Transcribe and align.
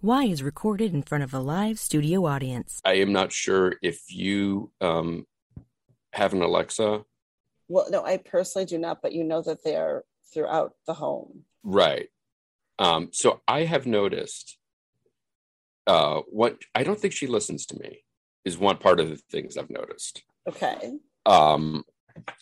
Why 0.00 0.24
is 0.26 0.44
recorded 0.44 0.94
in 0.94 1.02
front 1.02 1.24
of 1.24 1.34
a 1.34 1.40
live 1.40 1.76
studio 1.76 2.24
audience. 2.24 2.80
I 2.84 2.94
am 2.94 3.12
not 3.12 3.32
sure 3.32 3.74
if 3.82 4.00
you 4.08 4.70
um, 4.80 5.26
have 6.12 6.32
an 6.32 6.40
Alexa. 6.40 7.02
Well, 7.66 7.86
no, 7.90 8.04
I 8.04 8.18
personally 8.18 8.64
do 8.64 8.78
not, 8.78 9.02
but 9.02 9.12
you 9.12 9.24
know 9.24 9.42
that 9.42 9.64
they 9.64 9.74
are 9.74 10.04
throughout 10.32 10.74
the 10.86 10.94
home. 10.94 11.42
Right. 11.64 12.08
Um, 12.78 13.08
so 13.10 13.40
I 13.48 13.64
have 13.64 13.86
noticed 13.86 14.56
uh, 15.88 16.20
what 16.28 16.58
I 16.76 16.84
don't 16.84 17.00
think 17.00 17.12
she 17.12 17.26
listens 17.26 17.66
to 17.66 17.78
me 17.80 18.04
is 18.44 18.56
one 18.56 18.76
part 18.76 19.00
of 19.00 19.08
the 19.08 19.16
things 19.16 19.56
I've 19.56 19.68
noticed. 19.68 20.22
Okay. 20.48 20.92
Um, 21.26 21.82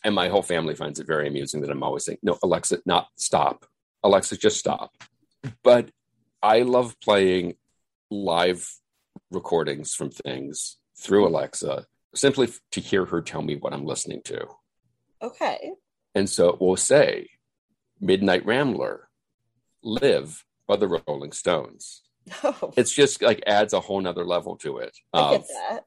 and 0.04 0.14
my 0.14 0.28
whole 0.28 0.42
family 0.42 0.74
finds 0.74 1.00
it 1.00 1.06
very 1.06 1.26
amusing 1.26 1.62
that 1.62 1.70
I'm 1.70 1.82
always 1.82 2.04
saying, 2.04 2.18
"No, 2.22 2.38
Alexa, 2.42 2.80
not 2.84 3.08
stop. 3.16 3.64
Alexa, 4.04 4.36
just 4.36 4.58
stop." 4.58 4.92
But 5.62 5.90
I 6.46 6.62
love 6.62 6.94
playing 7.00 7.54
live 8.10 8.68
recordings 9.32 9.94
from 9.94 10.10
things 10.10 10.76
through 10.96 11.26
Alexa 11.26 11.86
simply 12.14 12.48
to 12.70 12.80
hear 12.80 13.04
her 13.06 13.20
tell 13.20 13.42
me 13.42 13.56
what 13.56 13.72
I'm 13.72 13.84
listening 13.84 14.22
to. 14.26 14.46
Okay. 15.20 15.72
And 16.14 16.30
so 16.30 16.50
it 16.50 16.60
will 16.60 16.76
say 16.76 17.28
Midnight 18.00 18.46
Rambler, 18.46 19.08
Live 19.82 20.44
by 20.68 20.76
the 20.76 20.88
Rolling 21.06 21.32
Stones. 21.32 22.02
Oh, 22.44 22.72
It's 22.76 22.92
just 22.92 23.22
like 23.22 23.42
adds 23.46 23.72
a 23.72 23.80
whole 23.80 24.00
nother 24.00 24.24
level 24.24 24.56
to 24.58 24.78
it. 24.78 24.96
I 25.12 25.32
get 25.32 25.46
that. 25.48 25.80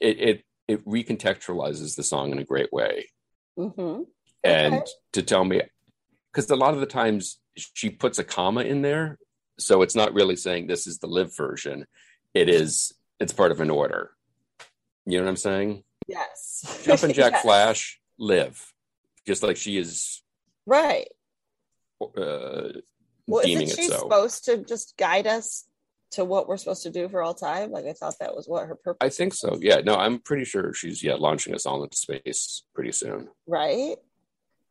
It, 0.00 0.18
it 0.20 0.44
it 0.68 0.84
recontextualizes 0.86 1.94
the 1.94 2.02
song 2.02 2.32
in 2.32 2.38
a 2.38 2.44
great 2.44 2.72
way. 2.72 3.10
Mm-hmm. 3.58 4.02
And 4.44 4.74
Okay. 4.74 4.90
to 5.12 5.22
tell 5.22 5.44
me 5.44 5.60
because 6.32 6.50
a 6.50 6.56
lot 6.56 6.74
of 6.74 6.80
the 6.80 6.86
times 6.86 7.38
she 7.56 7.90
puts 7.90 8.18
a 8.18 8.24
comma 8.24 8.62
in 8.62 8.80
there. 8.82 9.18
So 9.58 9.82
it's 9.82 9.94
not 9.94 10.12
really 10.14 10.36
saying 10.36 10.66
this 10.66 10.86
is 10.86 10.98
the 10.98 11.06
live 11.06 11.34
version. 11.36 11.86
It 12.34 12.48
is 12.48 12.92
it's 13.20 13.32
part 13.32 13.52
of 13.52 13.60
an 13.60 13.70
order. 13.70 14.10
You 15.06 15.18
know 15.18 15.24
what 15.24 15.30
I'm 15.30 15.36
saying? 15.36 15.84
Yes. 16.06 16.82
Jumpin' 16.84 17.12
Jack 17.12 17.32
Yes. 17.34 17.42
Flash, 17.42 18.00
live. 18.18 18.72
Just 19.26 19.42
like 19.42 19.56
she 19.56 19.78
is 19.78 20.22
Right. 20.66 21.08
uh, 22.00 22.68
Well, 23.26 23.44
isn't 23.46 23.68
she 23.76 23.88
so. 23.88 23.98
supposed 23.98 24.44
to 24.46 24.58
just 24.64 24.96
guide 24.96 25.26
us 25.26 25.64
to 26.12 26.24
what 26.24 26.48
we're 26.48 26.56
supposed 26.56 26.82
to 26.84 26.90
do 26.90 27.08
for 27.08 27.22
all 27.22 27.34
time? 27.34 27.70
Like 27.70 27.86
I 27.86 27.92
thought 27.92 28.14
that 28.20 28.34
was 28.36 28.46
what 28.46 28.66
her 28.66 28.74
purpose. 28.76 28.98
I 29.00 29.08
think 29.08 29.32
so. 29.34 29.58
Yeah. 29.60 29.76
No, 29.80 29.96
I'm 29.96 30.18
pretty 30.18 30.44
sure 30.44 30.72
she's 30.74 31.02
yeah 31.02 31.14
launching 31.14 31.54
us 31.54 31.66
all 31.66 31.82
into 31.82 31.96
space 31.96 32.62
pretty 32.74 32.92
soon. 32.92 33.28
Right? 33.46 33.96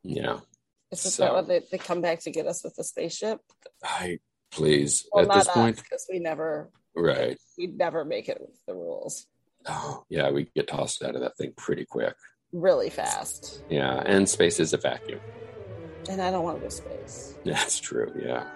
Yeah. 0.02 0.40
Is 0.92 1.02
this 1.02 1.14
So- 1.16 1.24
that 1.24 1.34
what 1.34 1.48
they, 1.48 1.62
they 1.70 1.78
come 1.78 2.00
back 2.00 2.20
to 2.20 2.30
get 2.30 2.46
us 2.46 2.62
with 2.62 2.76
the 2.76 2.84
spaceship? 2.84 3.40
I 3.82 4.20
please 4.56 5.06
Well, 5.12 5.22
at 5.22 5.28
not 5.28 5.34
this 5.38 5.48
point. 5.48 5.76
because 5.76 6.06
we 6.10 6.18
never 6.18 6.70
Right. 6.96 7.38
we 7.58 7.66
never 7.68 8.04
make 8.04 8.28
it 8.28 8.40
with 8.40 8.58
the 8.66 8.74
rules 8.74 9.26
Oh, 9.68 10.04
yeah, 10.08 10.30
we 10.30 10.44
get 10.54 10.68
tossed 10.68 11.02
out 11.02 11.14
of 11.16 11.20
that 11.22 11.36
thing 11.36 11.52
pretty 11.56 11.84
quick. 11.84 12.14
really 12.52 12.88
fast, 12.90 13.62
Yeah, 13.68 14.02
and 14.06 14.28
space 14.28 14.58
is 14.60 14.72
a 14.72 14.76
vacuum. 14.78 15.20
and 16.08 16.20
I 16.22 16.30
don't 16.30 16.44
want 16.44 16.56
to 16.58 16.62
go 16.62 16.68
to 16.68 16.74
space. 16.74 17.34
That's 17.44 17.78
true. 17.80 18.12
Yeah. 18.16 18.48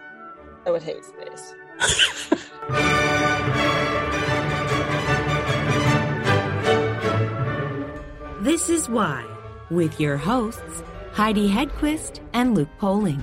I 0.67 0.71
would 0.71 0.83
hate 0.83 1.05
space. 1.05 1.55
This 8.41 8.71
is 8.71 8.89
Why, 8.89 9.25
with 9.71 10.01
your 10.01 10.17
hosts, 10.17 10.83
Heidi 11.13 11.49
Hedquist 11.49 12.21
and 12.33 12.55
Luke 12.55 12.71
Poling. 12.79 13.23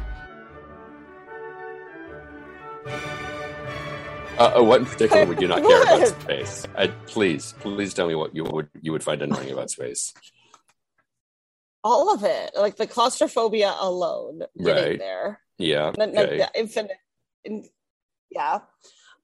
Uh, 4.38 4.54
uh, 4.60 4.64
what 4.64 4.82
in 4.82 4.86
particular 4.86 5.26
would 5.26 5.42
you 5.42 5.48
not 5.48 5.64
care 5.64 5.82
about 5.82 6.08
space? 6.22 6.66
I, 6.76 6.88
please, 7.08 7.54
please 7.60 7.94
tell 7.94 8.08
me 8.08 8.16
what 8.16 8.36
you 8.36 8.44
would 8.44 8.70
you 8.82 8.92
would 8.92 9.04
find 9.04 9.22
annoying 9.22 9.52
about 9.52 9.70
space. 9.72 10.14
All 11.84 12.14
of 12.14 12.24
it, 12.24 12.52
like 12.56 12.76
the 12.76 12.86
claustrophobia 12.88 13.74
alone, 13.80 14.42
Right. 14.58 15.00
there. 15.00 15.40
Yeah. 15.58 15.92
Okay. 15.98 16.38
the 16.38 16.50
infinite, 16.56 16.98
in- 17.46 17.66
yeah. 18.30 18.60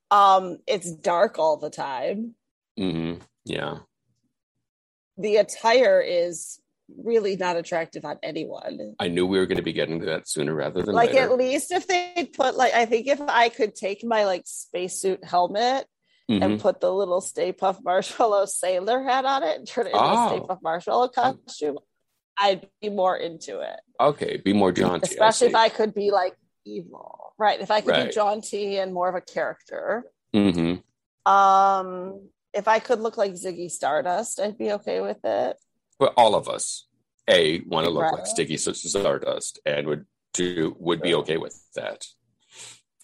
Um, 0.09 0.59
it's 0.67 0.91
dark 0.91 1.37
all 1.39 1.57
the 1.57 1.69
time. 1.69 2.35
hmm 2.77 3.15
Yeah. 3.45 3.79
The 5.17 5.35
attire 5.37 6.01
is 6.01 6.59
really 6.97 7.35
not 7.35 7.55
attractive 7.57 8.05
on 8.05 8.17
anyone. 8.23 8.95
I 8.99 9.07
knew 9.07 9.25
we 9.25 9.37
were 9.39 9.45
going 9.45 9.57
to 9.57 9.63
be 9.63 9.73
getting 9.73 9.99
to 10.01 10.05
that 10.07 10.27
sooner 10.27 10.53
rather 10.53 10.81
than 10.83 10.95
like 10.95 11.13
later. 11.13 11.23
at 11.23 11.37
least 11.37 11.71
if 11.71 11.87
they 11.87 12.29
put 12.33 12.55
like 12.55 12.73
I 12.73 12.85
think 12.85 13.07
if 13.07 13.21
I 13.21 13.49
could 13.49 13.75
take 13.75 14.03
my 14.03 14.25
like 14.25 14.43
spacesuit 14.45 15.23
helmet 15.23 15.85
Mhm. 16.31 16.41
and 16.41 16.59
put 16.61 16.79
the 16.79 16.91
little 16.93 17.19
Stay 17.19 17.51
Puft 17.51 17.83
Marshmallow 17.83 18.45
sailor 18.45 19.03
hat 19.03 19.25
on 19.25 19.43
it 19.43 19.57
and 19.57 19.67
turn 19.67 19.87
it 19.87 19.89
into 19.93 19.99
a 20.03 20.27
Stay 20.29 20.39
Oh. 20.39 20.47
Puft 20.47 20.61
Marshmallow 20.61 21.09
costume, 21.09 21.79
I'd 22.37 22.67
be 22.81 22.89
more 22.89 23.17
into 23.17 23.59
it. 23.59 23.79
Okay, 23.99 24.37
be 24.37 24.53
more 24.53 24.71
jaunty. 24.71 25.03
Especially 25.11 25.47
if 25.47 25.55
I 25.55 25.65
I 25.65 25.69
could 25.69 25.93
be 25.93 26.11
like 26.11 26.35
evil, 26.65 27.33
right? 27.37 27.59
If 27.59 27.69
I 27.71 27.81
could 27.81 27.89
Right. 27.91 28.07
be 28.07 28.13
jaunty 28.13 28.77
and 28.77 28.93
more 28.93 29.09
of 29.09 29.15
a 29.15 29.21
character. 29.21 30.05
see. 30.33 30.51
hmm 30.51 30.75
Um, 31.29 32.29
if 32.53 32.67
I 32.67 32.79
could 32.79 32.99
look 33.01 33.17
like 33.17 33.33
Ziggy 33.33 33.69
Stardust, 33.69 34.39
I'd 34.39 34.57
be 34.57 34.71
okay 34.73 35.01
with 35.01 35.23
it. 35.25 35.57
But 36.03 36.15
all 36.17 36.35
of 36.35 36.49
us, 36.49 36.85
a 37.29 37.61
want 37.61 37.85
to 37.85 37.89
look 37.89 38.03
like 38.11 38.25
Right. 38.25 38.35
Ziggy 38.37 38.59
Stardust, 38.59 39.61
and 39.65 39.87
would 39.87 40.05
do 40.33 40.75
would 40.77 41.01
be 41.01 41.15
okay 41.15 41.37
with 41.37 41.57
that. 41.75 42.07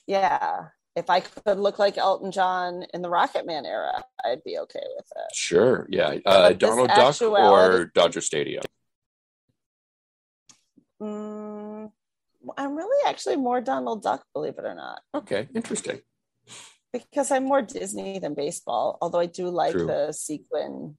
Yeah. 0.06 0.66
If 0.98 1.10
I 1.10 1.22
could 1.22 1.60
look 1.60 1.80
like 1.80 1.98
Elton 1.98 2.30
John 2.34 2.84
in 2.94 3.02
the 3.02 3.10
Rocket 3.10 3.46
Man 3.46 3.66
era, 3.66 4.04
I'd 4.26 4.44
be 4.44 4.58
okay 4.60 4.84
with 4.98 5.06
it. 5.16 5.34
Sure. 5.34 5.88
Yeah. 5.90 6.18
Uh, 6.26 6.52
Donald 6.52 6.90
Duck 6.90 6.98
actuality- 7.16 7.42
or 7.46 7.86
Dodger 7.86 8.20
Stadium. 8.20 8.64
Mm, 11.02 11.94
I'm 12.58 12.76
really 12.76 13.02
actually 13.10 13.38
more 13.38 13.62
Donald 13.62 14.04
Duck, 14.04 14.26
believe 14.34 14.58
it 14.58 14.66
or 14.66 14.76
not, 14.76 15.02
Okay. 15.16 15.48
Interesting. 15.56 16.02
because 16.92 17.32
I'm 17.32 17.46
more 17.46 17.62
Disney 17.62 18.20
than 18.20 18.34
baseball. 18.34 18.98
Although 19.02 19.20
I 19.20 19.28
do 19.28 19.48
like 19.48 19.72
True. 19.72 19.88
the 19.88 20.12
sequin 20.12 20.98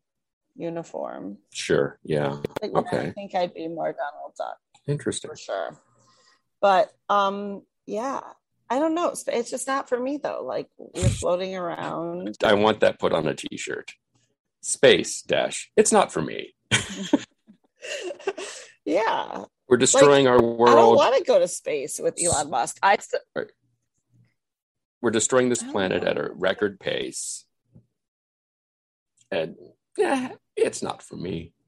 uniform. 0.61 1.39
Sure. 1.53 1.99
Yeah. 2.05 2.41
Yeah, 2.63 2.69
I 2.75 2.79
Okay. 2.81 3.13
think 3.15 3.35
I'd 3.35 3.55
be 3.55 3.69
more 3.69 3.93
Donald 3.93 4.35
Duck 4.37 4.59
Interesting. 4.87 5.31
for 5.31 5.37
sure. 5.37 5.81
But 6.61 6.93
um, 7.09 7.63
yeah, 7.87 8.21
I 8.69 8.79
don't 8.79 8.95
know. 8.95 9.07
It's- 9.09 9.25
It's 9.29 9.51
just 9.51 9.67
not 9.67 9.89
for 9.89 9.99
me 9.99 10.19
though. 10.19 10.43
Like 10.45 10.69
we're 10.79 11.09
floating 11.09 11.57
around. 11.57 12.37
I 12.45 12.55
want 12.55 12.81
that 12.81 12.99
put 12.99 13.13
on 13.13 13.27
a 13.27 13.35
T-shirt. 13.35 13.93
Space 14.63 15.23
dash. 15.23 15.71
It's 15.77 15.91
not 15.93 16.13
for 16.13 16.21
me. 16.23 16.55
yeah, 18.85 19.45
We're 19.69 19.77
destroying 19.79 20.27
our 20.29 20.41
world. 20.43 20.69
I 20.69 20.75
don't 20.75 20.97
want 20.97 21.17
to 21.17 21.25
go 21.25 21.39
to 21.39 21.49
space 21.49 21.99
with 21.99 22.19
Elon 22.23 22.51
Musk. 22.51 22.77
I 22.83 22.97
st- 22.99 23.23
We're 25.01 25.11
destroying 25.11 25.49
this 25.49 25.63
planet 25.63 26.05
at 26.05 26.19
a 26.19 26.31
record 26.35 26.79
pace. 26.81 27.45
And 29.31 29.57
yeah, 29.97 30.33
it's 30.57 30.83
not 30.83 31.03
for 31.03 31.17
me. 31.17 31.53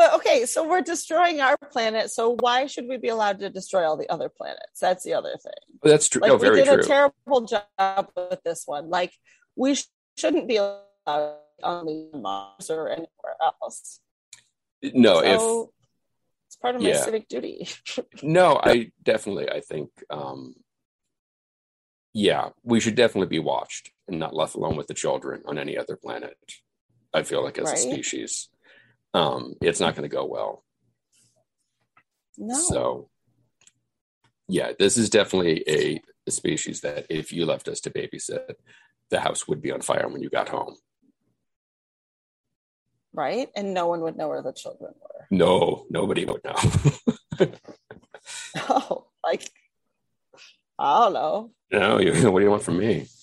But 0.00 0.14
okay, 0.14 0.46
so 0.46 0.66
we're 0.66 0.80
destroying 0.80 1.42
our 1.42 1.58
planet. 1.58 2.10
So 2.10 2.34
why 2.40 2.64
should 2.64 2.88
we 2.88 2.96
be 2.96 3.08
allowed 3.08 3.38
to 3.40 3.50
destroy 3.50 3.84
all 3.86 3.98
the 3.98 4.08
other 4.08 4.30
planets? 4.30 4.80
That's 4.80 5.04
the 5.04 5.12
other 5.12 5.36
thing. 5.36 5.52
That's 5.82 6.08
true. 6.08 6.22
Like 6.22 6.30
no, 6.30 6.36
we 6.36 6.56
did 6.56 6.64
true. 6.64 6.74
a 6.76 6.82
terrible 6.82 7.42
job 7.42 8.08
with 8.16 8.42
this 8.42 8.62
one. 8.64 8.88
Like 8.88 9.12
we 9.56 9.74
sh- 9.74 9.84
shouldn't 10.16 10.48
be 10.48 10.56
allowed 10.56 11.36
on 11.62 11.84
the 11.84 12.08
Mars 12.14 12.70
or 12.70 12.88
anywhere 12.88 13.36
else. 13.42 14.00
no, 14.82 15.18
if 15.22 15.68
it's 16.46 16.56
part 16.56 16.76
of 16.76 16.82
my 16.82 16.92
civic 16.92 17.28
duty. 17.28 17.68
No, 18.22 18.58
I 18.62 18.92
definitely, 19.02 19.50
I 19.50 19.60
think, 19.60 19.90
um, 20.08 20.54
yeah, 22.12 22.50
we 22.64 22.80
should 22.80 22.94
definitely 22.94 23.28
be 23.28 23.38
watched 23.38 23.90
and 24.08 24.18
not 24.18 24.34
left 24.34 24.54
alone 24.54 24.76
with 24.76 24.86
the 24.86 24.94
children 24.94 25.42
on 25.46 25.58
any 25.58 25.76
other 25.76 25.96
planet. 25.96 26.36
I 27.14 27.22
feel 27.22 27.42
like 27.42 27.58
as 27.58 27.72
a 27.72 27.76
species, 27.76 28.48
um, 29.14 29.54
it's 29.60 29.80
not 29.80 29.94
going 29.96 30.08
to 30.08 30.14
go 30.14 30.24
well. 30.24 30.64
no. 32.38 32.54
So, 32.54 33.08
yeah, 34.48 34.72
this 34.78 34.96
is 34.96 35.10
definitely 35.10 35.64
a, 35.68 36.00
a 36.26 36.30
species 36.30 36.80
that 36.80 37.06
if 37.08 37.32
you 37.32 37.46
left 37.46 37.68
us 37.68 37.80
to 37.80 37.90
babysit, 37.90 38.54
the 39.10 39.20
house 39.20 39.46
would 39.48 39.60
be 39.62 39.72
on 39.72 39.80
fire 39.80 40.08
when 40.08 40.22
you 40.22 40.30
got 40.30 40.48
home. 40.48 40.76
right? 43.12 43.48
And 43.56 43.74
no 43.74 43.88
one 43.88 44.00
would 44.02 44.16
know 44.16 44.28
where 44.28 44.42
the 44.42 44.52
children 44.52 44.94
were. 45.00 45.26
No, 45.30 45.86
nobody 45.90 46.24
would 46.24 46.42
know. 46.44 47.46
Oh, 48.68 49.06
like 49.24 49.50
I 50.80 50.98
don't 51.04 51.12
know. 51.12 51.50
no, 51.72 51.98
you, 52.00 52.12
what 52.30 52.38
do 52.40 52.44
you 52.44 52.50
want 52.50 52.62
from 52.62 52.78
me? 52.78 53.06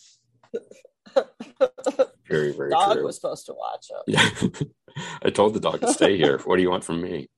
Very, 2.30 2.52
very 2.52 2.70
Dog 2.70 2.94
true. 2.98 3.06
was 3.06 3.16
supposed 3.16 3.46
to 3.48 3.54
watch 3.54 3.88
them. 3.88 4.02
Yeah. 4.08 4.30
I 5.24 5.30
told 5.30 5.54
the 5.54 5.60
dog 5.62 5.80
to 5.82 5.92
stay 5.94 6.18
here. 6.18 6.38
What 6.40 6.58
do 6.58 6.62
you 6.62 6.70
want 6.70 6.84
from 6.84 7.02
me? 7.02 7.30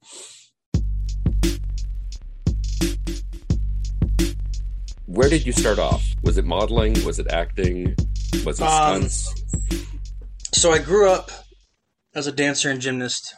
where 5.06 5.30
did 5.30 5.46
you 5.46 5.52
start 5.52 5.80
off? 5.80 6.04
Was 6.24 6.38
it 6.38 6.46
modeling? 6.46 7.04
Was 7.04 7.20
it 7.20 7.28
acting? 7.32 7.96
Was 8.46 8.60
it 8.60 8.64
Um, 8.66 9.08
stunts? 9.10 9.44
So 10.54 10.72
I 10.72 10.80
grew 10.80 11.10
up 11.10 11.32
as 12.14 12.28
a 12.28 12.32
dancer 12.32 12.70
and 12.70 12.80
gymnast. 12.80 13.34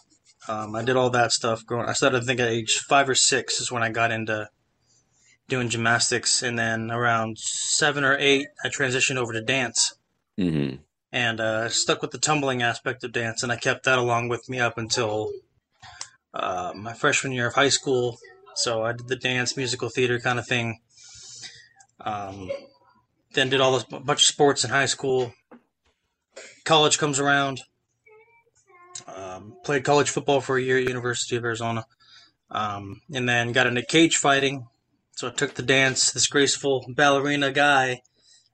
Um, 0.48 0.76
I 0.76 0.84
did 0.84 0.96
all 0.96 1.10
that 1.12 1.32
stuff 1.32 1.66
growing. 1.66 1.88
I 1.88 1.94
started, 1.94 2.24
I 2.24 2.26
think, 2.26 2.40
at 2.40 2.50
age 2.50 2.80
five 2.90 3.08
or 3.08 3.16
six 3.16 3.60
is 3.62 3.72
when 3.72 3.84
I 3.84 3.90
got 3.90 4.12
into 4.12 4.50
doing 5.52 5.70
gymnastics, 5.70 6.42
and 6.42 6.58
then 6.58 6.90
around 6.90 7.38
seven 7.38 8.04
or 8.04 8.18
eight, 8.18 8.48
I 8.64 8.70
transitioned 8.70 9.18
over 9.18 9.34
to 9.34 9.42
dance 9.42 9.94
hmm 10.38 10.76
and 11.12 11.42
uh, 11.42 11.68
stuck 11.68 12.02
with 12.02 12.12
the 12.12 12.18
tumbling 12.18 12.62
aspect 12.62 13.04
of 13.04 13.12
dance, 13.12 13.44
and 13.44 13.52
I 13.52 13.58
kept 13.58 13.84
that 13.84 14.00
along 14.00 14.30
with 14.30 14.48
me 14.48 14.60
up 14.62 14.78
until 14.78 15.30
uh, 16.34 16.72
my 16.74 16.94
freshman 16.94 17.34
year 17.34 17.48
of 17.48 17.56
high 17.56 17.68
school. 17.68 18.18
So 18.56 18.84
I 18.84 18.94
did 18.94 19.10
the 19.10 19.18
dance, 19.18 19.58
musical 19.58 19.90
theater 19.90 20.20
kind 20.20 20.40
of 20.40 20.48
thing. 20.48 20.80
Um, 22.00 22.50
then 23.34 23.50
did 23.50 23.60
all 23.60 23.74
this 23.74 23.86
a 23.92 24.00
bunch 24.00 24.22
of 24.22 24.28
sports 24.28 24.64
in 24.64 24.70
high 24.70 24.86
school. 24.86 25.34
College 26.64 26.98
comes 26.98 27.20
around. 27.20 27.62
Um, 29.08 29.56
played 29.66 29.84
college 29.84 30.10
football 30.10 30.40
for 30.40 30.58
a 30.58 30.62
year 30.62 30.78
at 30.78 30.88
University 30.88 31.36
of 31.36 31.44
Arizona, 31.44 31.86
um, 32.50 33.02
and 33.14 33.28
then 33.28 33.52
got 33.52 33.68
into 33.68 33.82
cage 33.82 34.16
fighting. 34.16 34.68
So 35.22 35.28
I 35.28 35.32
took 35.32 35.54
the 35.54 35.62
dance. 35.62 36.12
This 36.12 36.26
graceful 36.26 36.84
ballerina 36.90 37.52
guy 37.52 38.02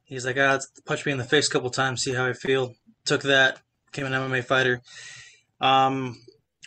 He's 0.08 0.26
like, 0.26 0.38
ah, 0.38 0.60
punch 0.86 1.06
me 1.06 1.12
in 1.12 1.18
the 1.18 1.26
face 1.26 1.50
a 1.50 1.52
couple 1.52 1.70
times, 1.70 2.02
see 2.02 2.14
how 2.14 2.26
I 2.26 2.32
feel. 2.32 2.76
Took 3.04 3.24
that, 3.24 3.60
became 3.92 4.06
an 4.06 4.14
MMA 4.14 4.46
fighter. 4.46 4.82
Um, 5.60 6.22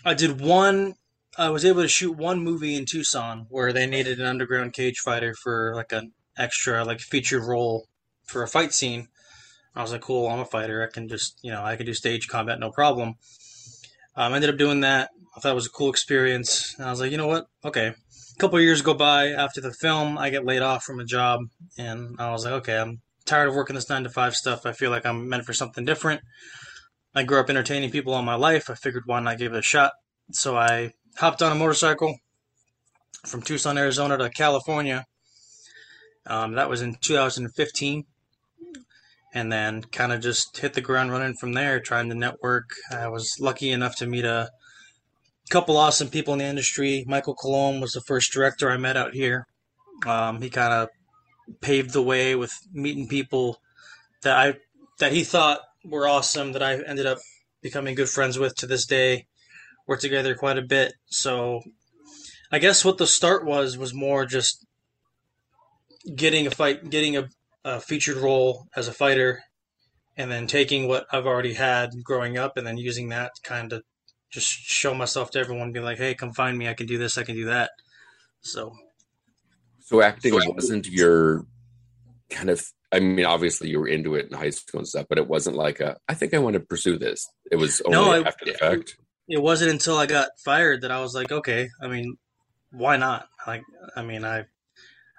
I 0.04 0.12
did 0.12 0.42
one. 0.42 0.96
I 1.38 1.48
was 1.48 1.64
able 1.64 1.80
to 1.80 1.88
shoot 1.88 2.12
one 2.12 2.44
movie 2.44 2.76
in 2.76 2.84
Tucson 2.84 3.46
where 3.48 3.72
they 3.72 3.86
needed 3.86 4.20
an 4.20 4.26
underground 4.26 4.74
cage 4.74 4.98
fighter 4.98 5.34
for 5.34 5.72
like 5.74 5.90
an 5.92 6.12
extra, 6.36 6.84
like 6.84 7.00
featured 7.00 7.44
role 7.44 7.86
for 8.24 8.42
a 8.42 8.48
fight 8.48 8.74
scene. 8.74 9.08
I 9.74 9.80
was 9.80 9.92
like, 9.92 10.02
cool, 10.02 10.28
I'm 10.28 10.40
a 10.40 10.44
fighter. 10.44 10.86
I 10.86 10.92
can 10.92 11.08
just, 11.08 11.38
you 11.40 11.50
know, 11.50 11.64
I 11.64 11.76
can 11.76 11.86
do 11.86 11.94
stage 11.94 12.28
combat, 12.28 12.60
no 12.60 12.70
problem. 12.70 13.14
Um, 14.16 14.32
I 14.32 14.36
ended 14.36 14.50
up 14.50 14.58
doing 14.58 14.80
that. 14.80 15.10
I 15.34 15.40
thought 15.40 15.52
it 15.52 15.54
was 15.54 15.66
a 15.66 15.70
cool 15.70 15.88
experience. 15.88 16.74
And 16.76 16.86
I 16.86 16.90
was 16.90 17.00
like, 17.00 17.10
you 17.10 17.16
know 17.16 17.28
what? 17.28 17.46
Okay. 17.64 17.94
Couple 18.40 18.58
years 18.58 18.80
go 18.80 18.94
by 18.94 19.32
after 19.32 19.60
the 19.60 19.70
film. 19.70 20.16
I 20.16 20.30
get 20.30 20.46
laid 20.46 20.62
off 20.62 20.82
from 20.82 20.98
a 20.98 21.04
job, 21.04 21.40
and 21.76 22.16
I 22.18 22.30
was 22.30 22.46
like, 22.46 22.54
okay, 22.54 22.78
I'm 22.78 23.02
tired 23.26 23.50
of 23.50 23.54
working 23.54 23.74
this 23.74 23.90
nine 23.90 24.02
to 24.04 24.08
five 24.08 24.34
stuff. 24.34 24.64
I 24.64 24.72
feel 24.72 24.90
like 24.90 25.04
I'm 25.04 25.28
meant 25.28 25.44
for 25.44 25.52
something 25.52 25.84
different. 25.84 26.22
I 27.14 27.22
grew 27.22 27.38
up 27.38 27.50
entertaining 27.50 27.90
people 27.90 28.14
all 28.14 28.22
my 28.22 28.36
life. 28.36 28.70
I 28.70 28.74
figured 28.76 29.02
why 29.04 29.20
not 29.20 29.36
give 29.36 29.52
it 29.52 29.58
a 29.58 29.62
shot. 29.62 29.92
So 30.32 30.56
I 30.56 30.92
hopped 31.18 31.42
on 31.42 31.52
a 31.52 31.54
motorcycle 31.54 32.16
from 33.26 33.42
Tucson, 33.42 33.76
Arizona 33.76 34.16
to 34.16 34.30
California. 34.30 35.04
Um, 36.26 36.54
that 36.54 36.70
was 36.70 36.80
in 36.80 36.94
2015. 36.94 38.04
And 39.34 39.52
then 39.52 39.82
kind 39.82 40.12
of 40.12 40.22
just 40.22 40.56
hit 40.56 40.72
the 40.72 40.80
ground 40.80 41.12
running 41.12 41.34
from 41.34 41.52
there, 41.52 41.78
trying 41.78 42.08
to 42.08 42.14
network. 42.14 42.70
I 42.90 43.08
was 43.08 43.36
lucky 43.38 43.70
enough 43.70 43.96
to 43.96 44.06
meet 44.06 44.24
a 44.24 44.48
couple 45.50 45.76
awesome 45.76 46.08
people 46.08 46.32
in 46.32 46.38
the 46.38 46.44
industry. 46.46 47.04
Michael 47.06 47.34
Colomb 47.34 47.80
was 47.80 47.92
the 47.92 48.00
first 48.00 48.32
director 48.32 48.70
I 48.70 48.76
met 48.76 48.96
out 48.96 49.12
here. 49.12 49.46
Um, 50.06 50.40
he 50.40 50.48
kind 50.48 50.72
of 50.72 50.88
paved 51.60 51.92
the 51.92 52.02
way 52.02 52.34
with 52.34 52.52
meeting 52.72 53.08
people 53.08 53.60
that 54.22 54.36
I 54.36 54.54
that 55.00 55.12
he 55.12 55.24
thought 55.24 55.60
were 55.84 56.08
awesome 56.08 56.52
that 56.52 56.62
I 56.62 56.80
ended 56.82 57.06
up 57.06 57.18
becoming 57.62 57.94
good 57.94 58.08
friends 58.08 58.38
with 58.38 58.54
to 58.56 58.66
this 58.66 58.86
day. 58.86 59.26
Worked 59.86 60.02
together 60.02 60.34
quite 60.34 60.56
a 60.56 60.62
bit. 60.62 60.94
So 61.06 61.62
I 62.52 62.60
guess 62.60 62.84
what 62.84 62.98
the 62.98 63.06
start 63.06 63.44
was 63.44 63.76
was 63.76 63.92
more 63.92 64.24
just 64.24 64.64
getting 66.14 66.46
a 66.46 66.50
fight 66.50 66.88
getting 66.88 67.16
a, 67.16 67.28
a 67.64 67.80
featured 67.80 68.16
role 68.16 68.68
as 68.76 68.88
a 68.88 68.92
fighter 68.92 69.42
and 70.16 70.30
then 70.30 70.46
taking 70.46 70.86
what 70.86 71.06
I've 71.12 71.26
already 71.26 71.54
had 71.54 71.90
growing 72.04 72.38
up 72.38 72.56
and 72.56 72.66
then 72.66 72.78
using 72.78 73.08
that 73.08 73.32
kind 73.42 73.72
of 73.72 73.82
just 74.30 74.46
show 74.48 74.94
myself 74.94 75.30
to 75.32 75.38
everyone 75.38 75.72
be 75.72 75.80
like, 75.80 75.98
hey, 75.98 76.14
come 76.14 76.32
find 76.32 76.56
me, 76.56 76.68
I 76.68 76.74
can 76.74 76.86
do 76.86 76.98
this, 76.98 77.18
I 77.18 77.24
can 77.24 77.34
do 77.34 77.46
that. 77.46 77.70
So 78.42 78.72
So 79.80 80.02
acting 80.02 80.34
wasn't 80.34 80.86
your 80.88 81.46
kind 82.30 82.50
of. 82.50 82.64
I 82.92 82.98
mean, 82.98 83.24
obviously 83.26 83.68
you 83.70 83.78
were 83.78 83.86
into 83.86 84.16
it 84.16 84.26
in 84.30 84.36
high 84.36 84.50
school 84.50 84.80
and 84.80 84.88
stuff, 84.88 85.06
but 85.08 85.18
it 85.18 85.28
wasn't 85.28 85.56
like 85.56 85.78
a. 85.80 85.96
I 86.08 86.14
think 86.14 86.34
I 86.34 86.38
want 86.38 86.54
to 86.54 86.60
pursue 86.60 86.98
this. 86.98 87.26
It 87.50 87.56
was 87.56 87.80
only 87.82 87.96
No, 87.98 88.10
I- 88.10 88.26
after 88.26 88.44
the 88.46 88.54
fact. 88.54 88.96
it 89.28 89.40
wasn't 89.40 89.70
until 89.70 89.96
I 89.96 90.06
got 90.06 90.30
fired 90.44 90.82
that 90.82 90.90
I 90.90 91.00
was 91.00 91.14
like, 91.14 91.30
okay, 91.30 91.68
I 91.80 91.86
mean, 91.86 92.16
why 92.72 92.96
not? 92.96 93.28
Like, 93.46 93.62
I 93.94 94.02
mean, 94.02 94.24
I, 94.24 94.44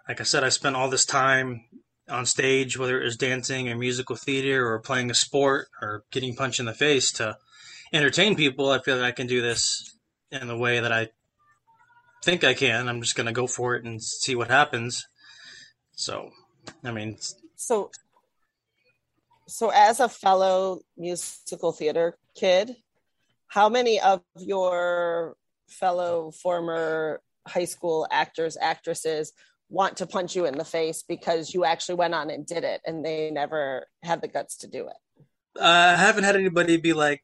like 0.08 0.20
I 0.20 0.24
said, 0.24 0.44
I 0.44 0.50
spent 0.50 0.76
all 0.76 0.90
this 0.90 1.06
time 1.06 1.64
on 2.10 2.26
stage, 2.26 2.78
whether 2.78 3.00
it 3.00 3.06
was 3.06 3.16
dancing 3.16 3.70
or 3.70 3.78
musical 3.78 4.18
theater 4.18 4.68
or 4.70 4.80
playing 4.80 5.10
a 5.10 5.14
sport 5.14 5.68
or 5.82 6.04
getting 6.12 6.36
punched 6.36 6.60
in 6.60 6.66
the 6.66 6.74
face 6.74 7.12
to 7.14 7.38
entertain 7.94 8.36
people. 8.36 8.70
I 8.70 8.80
feel 8.80 8.98
like 8.98 9.06
I 9.06 9.12
can 9.12 9.28
do 9.28 9.42
this 9.42 9.98
in 10.32 10.48
the 10.48 10.58
way 10.58 10.80
that 10.80 10.92
I 10.92 11.10
think 12.24 12.44
I 12.44 12.54
can. 12.54 12.88
I'm 12.88 13.02
just 13.02 13.16
going 13.16 13.28
to 13.28 13.34
go 13.34 13.48
for 13.48 13.76
it 13.76 13.84
and 13.84 14.02
see 14.02 14.36
what 14.36 14.50
happens. 14.50 15.08
So, 15.94 16.30
I 16.84 16.92
mean, 16.92 17.18
So, 17.56 17.92
so 19.48 19.70
as 19.70 20.00
a 20.00 20.10
fellow 20.10 20.82
musical 20.98 21.72
theater 21.72 22.18
kid, 22.36 22.76
how 23.48 23.68
many 23.68 24.00
of 24.00 24.22
your 24.38 25.36
fellow 25.68 26.32
former 26.32 27.22
high 27.48 27.66
school 27.66 28.08
actors, 28.12 28.58
actresses 28.60 29.34
want 29.70 29.98
to 29.98 30.06
punch 30.06 30.36
you 30.36 30.46
in 30.46 30.58
the 30.58 30.66
face 30.66 31.04
because 31.08 31.54
you 31.54 31.66
actually 31.66 31.96
went 31.96 32.14
on 32.14 32.30
and 32.30 32.46
did 32.46 32.64
it 32.64 32.82
and 32.86 33.04
they 33.04 33.32
never 33.32 33.88
had 34.04 34.22
the 34.22 34.28
guts 34.28 34.58
to 34.58 34.68
do 34.68 34.88
it? 34.88 34.96
Uh, 35.60 35.66
I 35.66 35.96
haven't 35.96 36.24
had 36.24 36.36
anybody 36.36 36.78
be 36.78 36.94
like, 36.94 37.24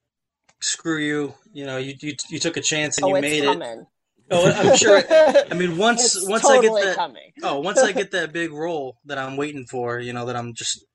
screw 0.60 1.00
you, 1.00 1.34
you 1.54 1.66
know, 1.66 1.78
you, 1.78 1.94
you, 2.02 2.14
you 2.30 2.40
took 2.40 2.58
a 2.58 2.62
chance 2.62 2.98
and 2.98 3.06
oh, 3.06 3.16
you 3.16 3.22
made 3.22 3.44
it. 3.44 3.86
Oh, 4.30 4.52
I'm 4.52 4.76
sure. 4.76 5.02
I 5.10 5.54
mean, 5.54 5.78
once 5.88 6.16
It's 6.16 6.28
once 6.28 6.44
totally 6.44 6.82
I 6.82 6.84
get 6.84 6.86
that, 6.90 6.96
coming. 6.98 7.32
oh, 7.44 7.60
once 7.60 7.80
I 7.80 7.92
get 7.92 8.12
that 8.12 8.34
big 8.34 8.52
role 8.52 8.98
that 9.06 9.18
I'm 9.18 9.38
waiting 9.38 9.66
for, 9.66 10.00
you 10.00 10.14
know, 10.14 10.26
that 10.26 10.36
I'm 10.36 10.54
just 10.54 10.86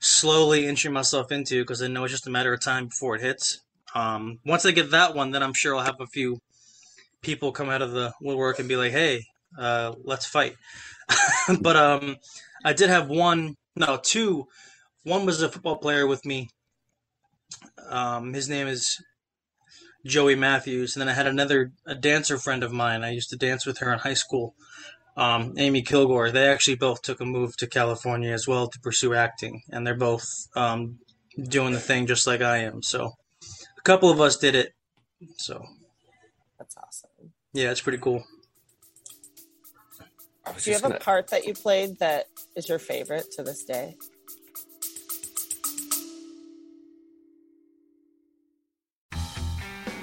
slowly 0.00 0.66
inching 0.66 0.92
myself 0.92 1.30
into 1.32 1.62
because 1.62 1.82
I 1.82 1.88
know 1.88 2.04
it's 2.04 2.12
just 2.12 2.26
a 2.26 2.30
matter 2.30 2.52
of 2.52 2.60
time 2.60 2.86
before 2.88 3.16
it 3.16 3.22
hits. 3.22 3.60
Um, 3.94 4.40
once 4.44 4.66
I 4.66 4.72
get 4.72 4.90
that 4.90 5.14
one, 5.14 5.30
then 5.30 5.42
I'm 5.42 5.54
sure 5.54 5.76
I'll 5.76 5.84
have 5.84 6.00
a 6.00 6.06
few 6.06 6.38
people 7.22 7.52
come 7.52 7.70
out 7.70 7.80
of 7.80 7.92
the 7.92 8.12
woodwork 8.20 8.58
and 8.58 8.68
be 8.68 8.76
like, 8.76 8.90
"Hey, 8.90 9.24
uh, 9.56 9.94
let's 10.02 10.26
fight." 10.26 10.56
but 11.60 11.76
um, 11.76 12.16
I 12.64 12.72
did 12.72 12.88
have 12.90 13.08
one, 13.08 13.54
no, 13.76 13.98
two. 14.02 14.48
One 15.04 15.26
was 15.26 15.42
a 15.42 15.48
football 15.48 15.76
player 15.76 16.06
with 16.06 16.24
me. 16.24 16.48
Um, 17.88 18.32
his 18.34 18.48
name 18.48 18.66
is 18.66 18.98
Joey 20.06 20.34
Matthews, 20.34 20.94
and 20.94 21.00
then 21.00 21.08
I 21.08 21.14
had 21.14 21.26
another 21.26 21.72
a 21.86 21.94
dancer 21.94 22.38
friend 22.38 22.62
of 22.62 22.72
mine. 22.72 23.02
I 23.04 23.10
used 23.10 23.30
to 23.30 23.36
dance 23.36 23.64
with 23.66 23.78
her 23.78 23.92
in 23.92 23.98
high 24.00 24.14
school, 24.14 24.54
um, 25.16 25.54
Amy 25.58 25.82
Kilgore. 25.82 26.30
They 26.30 26.46
actually 26.48 26.76
both 26.76 27.02
took 27.02 27.20
a 27.20 27.24
move 27.24 27.56
to 27.58 27.66
California 27.66 28.32
as 28.32 28.46
well 28.46 28.68
to 28.68 28.78
pursue 28.80 29.14
acting, 29.14 29.62
and 29.70 29.86
they're 29.86 29.94
both 29.96 30.26
um, 30.56 30.98
doing 31.48 31.72
the 31.72 31.80
thing 31.80 32.06
just 32.06 32.26
like 32.26 32.42
I 32.42 32.58
am. 32.58 32.82
So 32.82 33.12
a 33.78 33.82
couple 33.82 34.10
of 34.10 34.20
us 34.20 34.36
did 34.36 34.54
it. 34.54 34.72
So 35.38 35.62
That's 36.58 36.76
awesome. 36.76 37.32
yeah, 37.52 37.70
it's 37.70 37.80
pretty 37.80 37.98
cool. 37.98 38.24
Do 40.62 40.70
you 40.70 40.74
have 40.74 40.84
a 40.84 40.88
gonna- 40.88 41.00
part 41.00 41.28
that 41.28 41.46
you 41.46 41.54
played 41.54 41.98
that 42.00 42.26
is 42.54 42.68
your 42.68 42.78
favorite 42.78 43.30
to 43.32 43.42
this 43.42 43.64
day? 43.64 43.96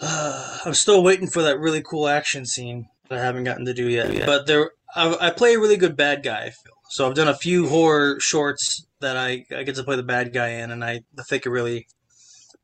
I'm 0.00 0.74
still 0.74 1.02
waiting 1.02 1.28
for 1.28 1.42
that 1.42 1.58
really 1.58 1.82
cool 1.82 2.08
action 2.08 2.44
scene 2.44 2.88
that 3.08 3.18
I 3.18 3.22
haven't 3.22 3.44
gotten 3.44 3.64
to 3.66 3.74
do 3.74 3.88
yet. 3.88 4.26
But 4.26 4.46
there, 4.46 4.72
I, 4.94 5.16
I 5.20 5.30
play 5.30 5.54
a 5.54 5.58
really 5.60 5.76
good 5.76 5.96
bad 5.96 6.22
guy. 6.22 6.44
I 6.44 6.50
feel 6.50 6.72
so. 6.88 7.08
I've 7.08 7.14
done 7.14 7.28
a 7.28 7.34
few 7.34 7.68
horror 7.68 8.20
shorts 8.20 8.86
that 9.00 9.16
I, 9.16 9.44
I 9.54 9.62
get 9.62 9.74
to 9.76 9.84
play 9.84 9.96
the 9.96 10.02
bad 10.02 10.32
guy 10.32 10.48
in, 10.48 10.70
and 10.70 10.84
I, 10.84 11.02
I 11.18 11.22
think 11.22 11.46
I 11.46 11.50
really 11.50 11.86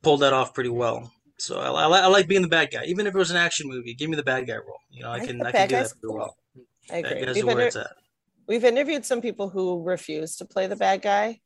pulled 0.01 0.21
that 0.21 0.33
off 0.33 0.53
pretty 0.53 0.69
well. 0.69 1.11
So 1.37 1.59
I, 1.59 1.69
I, 1.69 1.99
I 2.01 2.07
like 2.07 2.27
being 2.27 2.41
the 2.41 2.47
bad 2.47 2.71
guy, 2.71 2.85
even 2.85 3.07
if 3.07 3.15
it 3.15 3.17
was 3.17 3.31
an 3.31 3.37
action 3.37 3.67
movie. 3.67 3.93
Give 3.93 4.09
me 4.09 4.15
the 4.15 4.23
bad 4.23 4.47
guy 4.47 4.55
role. 4.55 4.79
You 4.91 5.03
know, 5.03 5.11
I, 5.11 5.25
can 5.25 5.41
I 5.41 5.51
can 5.51 5.67
do 5.67 5.75
that 5.75 5.91
pretty 5.99 6.15
well. 6.15 6.37
I 6.91 6.97
agree. 6.97 7.41
We've, 7.43 7.57
inter- 7.57 7.91
we've 8.47 8.63
interviewed 8.63 9.05
some 9.05 9.21
people 9.21 9.49
who 9.49 9.83
refuse 9.83 10.35
to 10.37 10.45
play 10.45 10.67
the 10.67 10.75
bad 10.75 11.01
guy, 11.01 11.41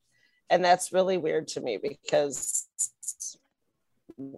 and 0.50 0.64
that's 0.64 0.92
really 0.92 1.16
weird 1.16 1.48
to 1.48 1.60
me 1.60 1.78
because 1.80 2.68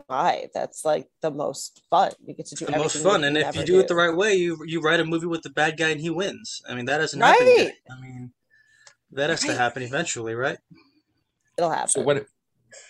why? 0.07 0.49
That's 0.55 0.85
like 0.85 1.09
the 1.23 1.31
most 1.31 1.83
fun. 1.91 2.13
You 2.25 2.35
get 2.35 2.47
to 2.47 2.55
do 2.55 2.67
the 2.67 2.73
most 2.73 3.03
fun. 3.03 3.25
And 3.25 3.37
if 3.37 3.57
you 3.57 3.65
do 3.65 3.81
it 3.81 3.89
the 3.89 3.95
right 3.95 4.15
way, 4.15 4.35
you 4.35 4.59
you 4.67 4.81
write 4.81 5.01
a 5.01 5.05
movie 5.05 5.27
with 5.27 5.43
the 5.43 5.51
bad 5.51 5.77
guy 5.79 5.89
and 5.89 6.01
he 6.01 6.11
wins. 6.11 6.61
I 6.69 6.75
mean, 6.75 6.85
that 6.85 7.01
hasn't 7.01 7.23
happened 7.23 7.49
Right. 7.49 7.59
yet. 7.59 7.75
I 7.91 8.01
mean, 8.01 8.33
that 9.13 9.31
has 9.31 9.41
to 9.41 9.55
happen 9.57 9.83
eventually, 9.83 10.35
right? 10.35 10.59
it'll 11.57 11.71
happen. 11.71 11.89
So 11.89 12.03
what? 12.03 12.27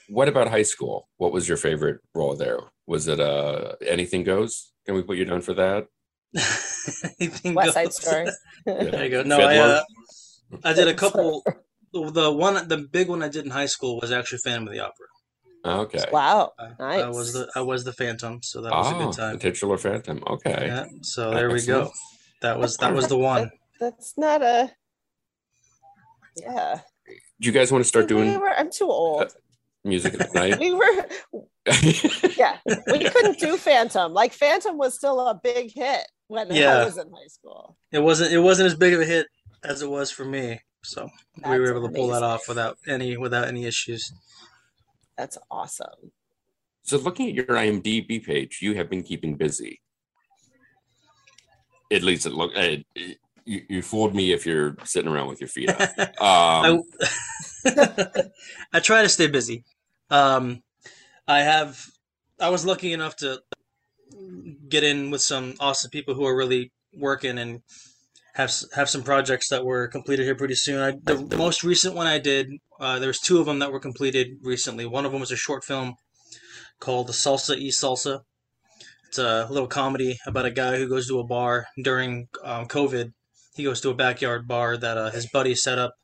What 0.09 0.29
about 0.29 0.49
high 0.49 0.65
school? 0.65 1.09
What 1.17 1.33
was 1.33 1.49
your 1.49 1.57
favorite 1.57 2.01
role 2.15 2.35
there? 2.37 2.59
Was 2.87 3.09
it 3.09 3.21
uh 3.21 3.77
anything 3.87 4.25
goes? 4.25 4.73
Can 4.85 4.95
we 4.97 5.03
put 5.03 5.17
you 5.17 5.25
down 5.25 5.41
for 5.43 5.55
that? 5.55 5.87
Anything 7.21 7.55
West 7.55 7.75
Side 7.75 7.85
goes. 7.87 7.97
Story. 7.97 8.29
There 8.67 9.05
you 9.05 9.11
go. 9.11 9.23
No, 9.23 9.41
I, 9.41 9.57
uh, 9.59 9.83
I 10.65 10.73
did 10.73 10.89
a 10.89 10.95
couple. 11.03 11.45
The 11.93 12.31
one, 12.31 12.69
the 12.69 12.77
big 12.79 13.09
one 13.09 13.23
I 13.23 13.29
did 13.29 13.45
in 13.45 13.51
high 13.51 13.67
school 13.67 13.99
was 14.01 14.13
actually 14.13 14.39
Phantom 14.45 14.69
of 14.69 14.73
the 14.73 14.81
Opera. 14.81 15.07
Okay. 15.65 16.05
wow, 16.11 16.53
I, 16.59 16.69
nice. 16.79 17.03
I 17.03 17.09
was 17.09 17.33
the 17.35 17.51
I 17.55 17.61
was 17.61 17.85
the 17.85 17.93
Phantom, 17.93 18.43
so 18.43 18.63
that 18.63 18.73
was 18.73 18.87
a 18.87 18.95
Oh, 18.95 18.99
good 18.99 19.09
ah, 19.09 19.13
time. 19.13 19.33
the 19.35 19.39
titular 19.41 19.77
phantom. 19.77 20.23
Okay. 20.27 20.65
Yeah, 20.67 20.87
so 21.03 21.31
there 21.33 21.51
we 21.51 21.61
go. 21.67 21.91
That 22.41 22.59
was 22.59 22.77
that 22.79 22.95
was 22.95 23.09
the 23.09 23.19
one. 23.33 23.51
That's 23.79 24.15
not 24.17 24.43
a. 24.43 24.71
Yeah. 26.37 26.81
Do 27.09 27.47
you 27.47 27.53
guys 27.53 27.73
want 27.73 27.83
to 27.85 27.89
start 27.89 28.05
We 28.05 28.09
doing 28.17 28.41
were- 28.41 28.49
I'm 28.51 28.71
too 28.71 28.89
uh, 28.89 28.93
old. 28.93 29.35
music 29.85 30.15
at 30.21 30.33
night? 30.35 30.59
We 30.59 30.73
were, 30.73 31.07
yeah, 32.37 32.59
we 32.67 32.99
couldn't 33.11 33.39
do 33.39 33.57
Phantom. 33.57 34.13
Like 34.13 34.33
Phantom 34.33 34.77
was 34.79 34.95
still 34.95 35.21
a 35.21 35.35
big 35.43 35.73
hit 35.75 36.07
when 36.29 36.53
Yeah. 36.53 36.79
I 36.79 36.85
was 36.85 36.99
in 36.99 37.11
high 37.11 37.27
school. 37.29 37.77
It 37.93 37.99
wasn't 38.01 38.33
it 38.33 38.39
wasn't 38.41 38.67
as 38.69 38.75
big 38.75 38.95
of 38.95 39.01
a 39.01 39.05
hit 39.05 39.27
as 39.65 39.83
it 39.83 39.91
was 39.91 40.11
for 40.11 40.25
me, 40.25 40.61
so 40.85 41.09
we 41.47 41.59
were 41.59 41.71
able 41.77 41.87
to 41.89 41.95
pull 41.95 42.09
that 42.09 42.23
off 42.23 42.49
without 42.49 42.79
any 42.87 43.17
without 43.17 43.47
any 43.49 43.67
issues. 43.67 44.13
That's 45.21 45.37
awesome. 45.51 46.13
so 46.83 46.97
looking 46.97 47.29
at 47.29 47.35
your 47.35 47.45
IMDb 47.45 48.25
page, 48.25 48.61
you 48.63 48.75
have 48.77 48.89
been 48.89 49.03
keeping 49.03 49.37
busy. 49.37 49.83
At 51.93 52.03
least 52.03 52.25
it 52.25 52.33
look. 52.33 52.53
Uh, 52.57 52.77
you, 53.45 53.61
you 53.69 53.83
fooled 53.83 54.15
me 54.15 54.33
if 54.33 54.47
you're 54.47 54.79
sitting 54.85 55.11
around 55.13 55.29
with 55.29 55.43
your 55.43 55.49
feet 55.49 55.69
up. 55.69 55.91
Um, 56.23 56.83
I 58.73 58.81
try 58.81 59.03
to 59.03 59.11
stay 59.11 59.27
busy. 59.27 59.65
Um, 60.09 60.63
I 61.29 61.41
have. 61.41 61.85
I 62.41 62.49
was 62.49 62.65
lucky 62.65 62.95
enough 62.95 63.17
to 63.17 63.43
get 64.71 64.85
in 64.85 65.11
with 65.11 65.21
some 65.21 65.55
awesome 65.61 65.91
people 65.91 66.15
who 66.15 66.25
are 66.25 66.35
really 66.35 66.73
working 66.95 67.37
and 67.37 67.61
have 68.37 68.51
have 68.75 68.89
some 68.89 69.03
projects 69.03 69.51
that 69.51 69.67
were 69.67 69.87
completed 69.89 70.25
here 70.25 70.35
pretty 70.35 70.55
soon. 70.55 70.81
I, 70.81 70.93
the 71.03 71.37
most 71.37 71.63
recent 71.63 71.95
one 71.95 72.07
I 72.07 72.19
did, 72.19 72.49
uh, 72.81 72.99
there 72.99 73.09
was 73.09 73.21
two 73.21 73.39
of 73.39 73.47
them 73.47 73.59
that 73.61 73.71
were 73.71 73.81
completed 73.81 74.39
recently. 74.43 74.87
One 74.87 75.05
of 75.05 75.13
them 75.13 75.21
was 75.21 75.31
a 75.31 75.37
short 75.37 75.65
film 75.65 75.95
called 76.81 77.07
"The 77.07 77.13
Salsa 77.13 77.57
E 77.57 77.71
Salsa." 77.71 78.23
It's 79.07 79.19
a 79.19 79.47
little 79.51 79.69
comedy 79.69 80.19
about 80.27 80.47
a 80.47 80.51
guy 80.51 80.77
who 80.77 80.89
goes 80.89 81.09
to 81.09 81.19
a 81.19 81.25
bar 81.25 81.67
during 81.83 82.29
um, 82.45 82.67
COVID. 82.67 83.13
He 83.55 83.65
goes 83.65 83.81
to 83.81 83.91
a 83.91 83.95
backyard 83.95 84.47
bar 84.49 84.77
that 84.77 84.97
uh, 84.97 85.11
his 85.11 85.29
buddy 85.29 85.55
set 85.55 85.79
up 85.79 85.95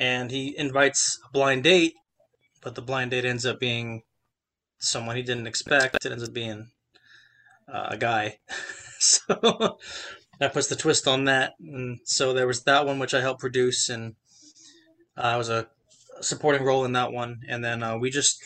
and 0.00 0.30
he 0.30 0.56
invites 0.56 1.20
a 1.28 1.30
blind 1.30 1.62
date, 1.62 1.92
but 2.62 2.74
the 2.74 2.82
blind 2.82 3.12
date 3.12 3.24
ends 3.24 3.46
up 3.46 3.60
being 3.60 4.02
someone 4.78 5.14
he 5.14 5.22
didn't 5.22 5.46
expect. 5.46 6.04
It 6.04 6.10
ends 6.10 6.24
up 6.24 6.32
being 6.32 6.70
uh, 7.72 7.88
a 7.90 7.96
guy. 7.96 8.38
so 8.98 9.78
that 10.38 10.52
puts 10.54 10.68
the 10.68 10.76
twist 10.76 11.06
on 11.06 11.24
that. 11.26 11.52
And 11.60 12.00
so 12.04 12.32
there 12.32 12.46
was 12.46 12.64
that 12.64 12.86
one 12.86 12.98
which 12.98 13.14
I 13.14 13.20
helped 13.20 13.40
produce, 13.40 13.88
and 13.88 14.14
uh, 15.16 15.20
I 15.20 15.36
was 15.36 15.50
a 15.50 15.68
supporting 16.20 16.62
role 16.62 16.84
in 16.84 16.92
that 16.92 17.12
one. 17.12 17.40
And 17.48 17.64
then 17.64 17.82
uh, 17.82 17.98
we 17.98 18.10
just 18.10 18.42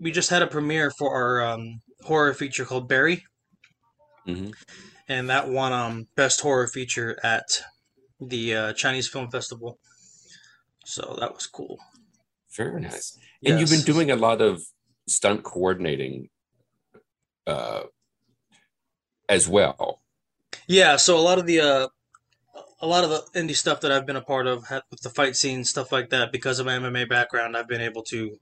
we 0.00 0.10
just 0.10 0.30
had 0.30 0.42
a 0.42 0.46
premiere 0.46 0.90
for 0.90 1.14
our 1.14 1.52
um, 1.52 1.80
horror 2.02 2.34
feature 2.34 2.64
called 2.64 2.88
Barry, 2.88 3.24
mhm. 4.26 4.54
and 5.08 5.28
that 5.28 5.48
won 5.48 5.72
um, 5.72 6.08
best 6.16 6.40
horror 6.40 6.66
feature 6.66 7.18
at 7.22 7.44
the 8.20 8.54
uh, 8.54 8.72
Chinese 8.72 9.08
Film 9.08 9.30
Festival. 9.30 9.78
So 10.84 11.16
that 11.20 11.34
was 11.34 11.46
cool. 11.46 11.78
Very 12.56 12.80
nice. 12.80 13.18
And 13.44 13.60
you've 13.60 13.70
been 13.70 13.82
doing 13.82 14.10
a 14.10 14.16
lot 14.16 14.40
of 14.40 14.60
stunt 15.06 15.44
coordinating 15.44 16.28
uh, 17.46 17.82
as 19.28 19.48
well. 19.48 20.02
Yeah, 20.66 20.96
so 20.96 21.16
a 21.16 21.20
lot 21.20 21.38
of 21.38 21.46
the 21.46 21.60
uh, 21.60 21.88
a 22.80 22.86
lot 22.86 23.04
of 23.04 23.10
the 23.10 23.40
indie 23.40 23.56
stuff 23.56 23.80
that 23.82 23.92
I've 23.92 24.06
been 24.06 24.16
a 24.16 24.22
part 24.22 24.46
of 24.46 24.64
with 24.90 25.00
the 25.02 25.10
fight 25.10 25.36
scene 25.36 25.64
stuff 25.64 25.92
like 25.92 26.10
that 26.10 26.32
because 26.32 26.58
of 26.58 26.66
my 26.66 26.78
MMA 26.78 27.08
background, 27.08 27.56
I've 27.56 27.68
been 27.68 27.80
able 27.80 28.02
to 28.04 28.38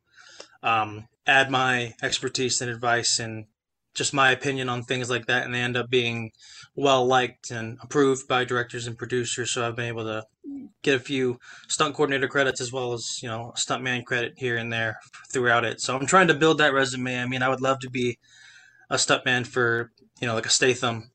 um, 0.62 1.08
add 1.26 1.50
my 1.50 1.94
expertise 2.02 2.60
and 2.60 2.70
advice 2.70 3.18
and 3.18 3.46
just 3.94 4.14
my 4.14 4.30
opinion 4.30 4.68
on 4.68 4.84
things 4.84 5.10
like 5.10 5.26
that, 5.26 5.44
and 5.44 5.52
they 5.52 5.60
end 5.60 5.76
up 5.76 5.90
being 5.90 6.30
well 6.76 7.04
liked 7.04 7.50
and 7.50 7.78
approved 7.82 8.28
by 8.28 8.44
directors 8.44 8.86
and 8.86 8.96
producers. 8.96 9.50
So 9.50 9.66
I've 9.66 9.74
been 9.74 9.88
able 9.88 10.04
to 10.04 10.24
get 10.82 10.94
a 10.94 11.00
few 11.00 11.38
stunt 11.66 11.94
coordinator 11.94 12.28
credits 12.28 12.60
as 12.60 12.72
well 12.72 12.92
as 12.92 13.20
you 13.22 13.28
know 13.28 13.52
stuntman 13.56 14.04
credit 14.04 14.34
here 14.36 14.56
and 14.56 14.72
there 14.72 15.00
throughout 15.32 15.64
it. 15.64 15.80
So 15.80 15.96
I'm 15.96 16.06
trying 16.06 16.28
to 16.28 16.34
build 16.34 16.58
that 16.58 16.72
resume. 16.72 17.20
I 17.20 17.26
mean, 17.26 17.42
I 17.42 17.48
would 17.48 17.60
love 17.60 17.80
to 17.80 17.90
be 17.90 18.18
a 18.88 18.96
stuntman 18.96 19.46
for 19.46 19.90
you 20.20 20.28
know 20.28 20.34
like 20.34 20.46
a 20.46 20.50
Statham 20.50 21.10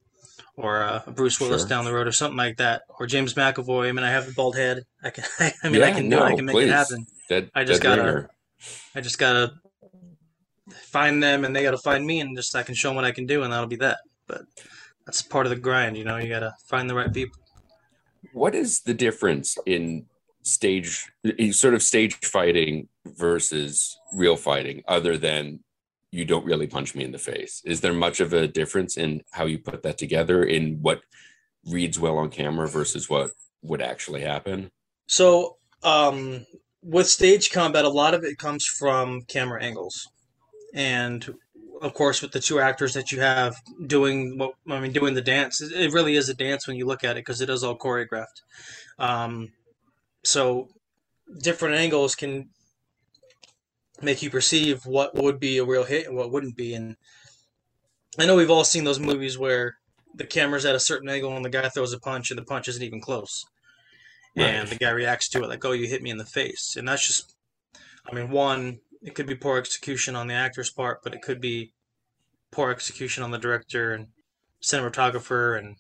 or 0.56 0.82
a 0.82 1.04
Bruce 1.16 1.40
Willis 1.40 1.62
Sure. 1.64 1.70
down 1.70 1.86
the 1.86 1.94
road 1.94 2.08
or 2.08 2.12
something 2.12 2.38
like 2.38 2.58
that, 2.58 2.84
or 3.00 3.08
James 3.08 3.34
McAvoy. 3.34 3.90
I 3.90 3.92
mean, 3.92 4.04
I 4.06 4.12
have 4.12 4.28
a 4.28 4.32
bald 4.34 4.56
head. 4.56 4.84
I 5.04 5.10
can. 5.10 5.24
I 5.40 5.70
mean, 5.70 5.82
I 5.84 5.88
Yeah, 5.90 5.94
can 5.96 6.10
do 6.10 6.18
it. 6.18 6.22
I 6.22 6.36
can 6.36 6.46
make 6.46 6.54
please. 6.54 6.70
it 6.70 6.74
happen. 6.74 7.06
Dead, 7.30 7.50
I 7.56 7.64
just 7.64 7.82
gotta- 7.82 8.04
ringer. 8.04 8.30
I 8.96 9.02
just 9.02 9.18
gotta 9.18 9.54
find 10.72 11.22
them, 11.22 11.44
and 11.46 11.56
they 11.56 11.64
gotta 11.64 11.78
find 11.78 12.06
me, 12.06 12.20
and 12.22 12.36
just 12.38 12.56
I 12.56 12.64
can 12.64 12.76
show 12.76 12.90
them 12.90 12.96
what 12.96 13.06
I 13.06 13.12
can 13.12 13.26
do, 13.26 13.44
and 13.44 13.52
that'll 13.52 13.68
be 13.68 13.76
that. 13.78 14.00
But 14.28 14.44
that's 15.06 15.22
part 15.22 15.46
of 15.46 15.50
the 15.50 15.56
grind, 15.58 15.98
you 15.98 16.04
know. 16.06 16.18
You 16.18 16.30
gotta 16.30 16.54
find 16.68 16.90
the 16.90 16.96
right 16.96 17.12
people. 17.14 17.38
What 18.32 18.56
is 18.56 18.82
the 18.82 18.94
difference 18.94 19.58
in 19.66 20.06
stage, 20.44 21.06
sort 21.52 21.74
of 21.74 21.82
stage 21.84 22.16
fighting 22.26 22.88
versus 23.06 23.98
real 24.14 24.36
fighting, 24.38 24.84
other 24.88 25.18
than 25.18 25.60
you 26.14 26.26
don't 26.26 26.46
really 26.46 26.68
punch 26.68 26.94
me 26.94 27.04
in 27.04 27.12
the 27.12 27.18
face? 27.18 27.64
Is 27.66 27.82
there 27.82 27.92
much 27.92 28.20
of 28.20 28.34
a 28.34 28.48
difference 28.48 28.98
in 28.98 29.24
how 29.32 29.46
you 29.46 29.58
put 29.58 29.82
that 29.82 29.98
together 29.98 30.44
in 30.44 30.78
what 30.80 31.02
reads 31.66 32.00
well 32.00 32.20
on 32.20 32.30
camera 32.30 32.68
versus 32.68 33.10
what 33.10 33.32
would 33.64 33.82
actually 33.82 34.22
happen? 34.22 34.70
So, 35.08 35.58
um, 35.82 36.46
with 36.84 37.08
stage 37.08 37.52
combat, 37.52 37.84
a 37.84 37.90
lot 37.90 38.14
of 38.14 38.24
it 38.24 38.38
comes 38.38 38.64
from 38.64 39.24
camera 39.24 39.64
angles, 39.64 40.08
and 40.76 41.34
of 41.82 41.96
course, 41.96 42.22
with 42.22 42.32
the 42.32 42.40
two 42.40 42.60
actors 42.60 42.94
that 42.94 43.12
you 43.12 43.20
have 43.20 43.56
doing 43.88 44.38
what 44.38 44.54
I 44.70 44.80
mean, 44.80 44.92
doing 44.92 45.16
the 45.16 45.22
dance, 45.22 45.62
it 45.62 45.94
really 45.94 46.16
is 46.16 46.30
a 46.30 46.36
dance 46.36 46.68
when 46.68 46.78
you 46.78 46.86
look 46.86 47.04
at 47.04 47.18
it 47.18 47.26
because 47.26 47.42
it 47.42 47.50
is 47.50 47.64
all 47.64 47.76
choreographed. 47.76 48.42
Um, 49.00 49.52
so, 50.24 50.70
different 51.42 51.74
angles 51.74 52.14
can 52.14 52.50
make 54.04 54.22
you 54.22 54.30
perceive 54.30 54.86
what 54.86 55.16
would 55.16 55.40
be 55.40 55.58
a 55.58 55.66
real 55.66 55.84
hit 55.84 56.08
and 56.08 56.16
what 56.16 56.32
wouldn't 56.32 56.56
be. 56.56 56.74
And 56.74 56.96
I 58.20 58.26
know 58.26 58.36
we've 58.36 58.52
all 58.52 58.64
seen 58.64 58.84
those 58.84 59.00
movies 59.00 59.38
where 59.38 59.78
the 60.16 60.26
camera's 60.26 60.66
at 60.66 60.76
a 60.76 60.80
certain 60.80 61.10
angle 61.10 61.36
and 61.36 61.44
the 61.44 61.50
guy 61.50 61.70
throws 61.70 61.94
a 61.94 62.00
punch 62.00 62.30
and 62.30 62.38
the 62.38 62.46
punch 62.46 62.68
isn't 62.68 62.84
even 62.84 63.02
close 63.02 63.46
and 64.36 64.68
the 64.70 64.76
guy 64.76 64.90
reacts 64.90 65.30
to 65.30 65.44
it 65.44 65.50
like, 65.50 65.64
"Oh, 65.64 65.72
you 65.72 65.88
hit 65.88 66.02
me 66.02 66.10
in 66.10 66.18
the 66.18 66.26
face," 66.26 66.76
and 66.76 66.88
that's 66.88 67.06
just, 67.06 67.36
I 68.10 68.16
mean, 68.16 68.30
one, 68.30 68.80
it 69.02 69.16
could 69.16 69.28
be 69.28 69.36
poor 69.36 69.58
execution 69.58 70.16
on 70.16 70.28
the 70.28 70.34
actor's 70.34 70.70
part, 70.70 71.04
but 71.04 71.14
it 71.14 71.22
could 71.22 71.40
be 71.42 71.74
poor 72.52 72.72
execution 72.72 73.24
on 73.24 73.32
the 73.32 73.38
director 73.38 73.94
and 73.94 74.08
cinematographer, 74.62 75.58
and 75.58 75.78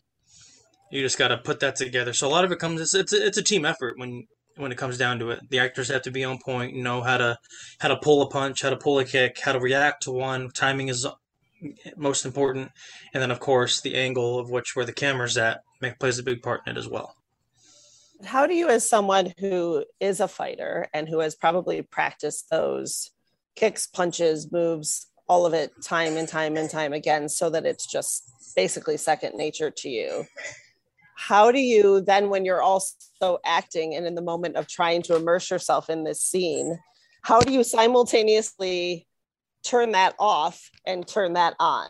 you 0.91 1.01
just 1.01 1.17
got 1.17 1.29
to 1.29 1.37
put 1.37 1.59
that 1.61 1.75
together. 1.75 2.13
So 2.13 2.27
a 2.27 2.29
lot 2.29 2.45
of 2.45 2.51
it 2.51 2.59
comes, 2.59 2.81
it's 2.81 2.93
it's 2.93 3.13
a, 3.13 3.25
it's 3.25 3.37
a 3.37 3.43
team 3.43 3.65
effort 3.65 3.97
when 3.97 4.27
when 4.57 4.71
it 4.71 4.77
comes 4.77 4.97
down 4.97 5.19
to 5.19 5.31
it. 5.31 5.49
The 5.49 5.59
actors 5.59 5.89
have 5.89 6.03
to 6.03 6.11
be 6.11 6.23
on 6.23 6.37
point, 6.39 6.75
know 6.75 7.01
how 7.01 7.17
to 7.17 7.39
how 7.79 7.89
to 7.89 7.97
pull 7.97 8.21
a 8.21 8.29
punch, 8.29 8.61
how 8.61 8.69
to 8.69 8.77
pull 8.77 8.99
a 8.99 9.05
kick, 9.05 9.39
how 9.39 9.53
to 9.53 9.59
react 9.59 10.03
to 10.03 10.11
one. 10.11 10.49
Timing 10.51 10.89
is 10.89 11.07
most 11.95 12.25
important, 12.25 12.71
and 13.13 13.21
then 13.21 13.31
of 13.31 13.39
course 13.39 13.81
the 13.81 13.95
angle 13.95 14.39
of 14.39 14.49
which 14.49 14.75
where 14.75 14.85
the 14.85 14.93
camera's 14.93 15.37
at 15.37 15.63
plays 15.99 16.19
a 16.19 16.23
big 16.23 16.41
part 16.41 16.61
in 16.65 16.75
it 16.75 16.79
as 16.79 16.87
well. 16.87 17.15
How 18.23 18.47
do 18.47 18.53
you, 18.53 18.69
as 18.69 18.87
someone 18.87 19.33
who 19.37 19.83
is 19.99 20.19
a 20.19 20.27
fighter 20.27 20.87
and 20.93 21.09
who 21.09 21.19
has 21.19 21.35
probably 21.35 21.81
practiced 21.81 22.49
those 22.49 23.11
kicks, 23.55 23.85
punches, 23.85 24.51
moves, 24.51 25.07
all 25.27 25.45
of 25.45 25.53
it 25.53 25.71
time 25.81 26.15
and 26.15 26.27
time 26.27 26.55
and 26.55 26.69
time 26.69 26.93
again, 26.93 27.27
so 27.27 27.49
that 27.49 27.65
it's 27.65 27.85
just 27.85 28.23
basically 28.55 28.97
second 28.97 29.35
nature 29.35 29.71
to 29.71 29.89
you? 29.89 30.25
How 31.27 31.51
do 31.51 31.59
you 31.59 32.01
then, 32.01 32.29
when 32.29 32.43
you're 32.43 32.61
also 32.61 33.39
acting 33.45 33.95
and 33.95 34.05
in 34.05 34.15
the 34.15 34.21
moment 34.21 34.57
of 34.57 34.67
trying 34.67 35.01
to 35.03 35.15
immerse 35.15 35.49
yourself 35.49 35.89
in 35.89 36.03
this 36.03 36.21
scene, 36.21 36.79
how 37.21 37.39
do 37.39 37.53
you 37.53 37.63
simultaneously 37.63 39.07
turn 39.63 39.93
that 39.93 40.15
off 40.19 40.69
and 40.85 41.07
turn 41.07 41.33
that 41.33 41.55
on? 41.59 41.87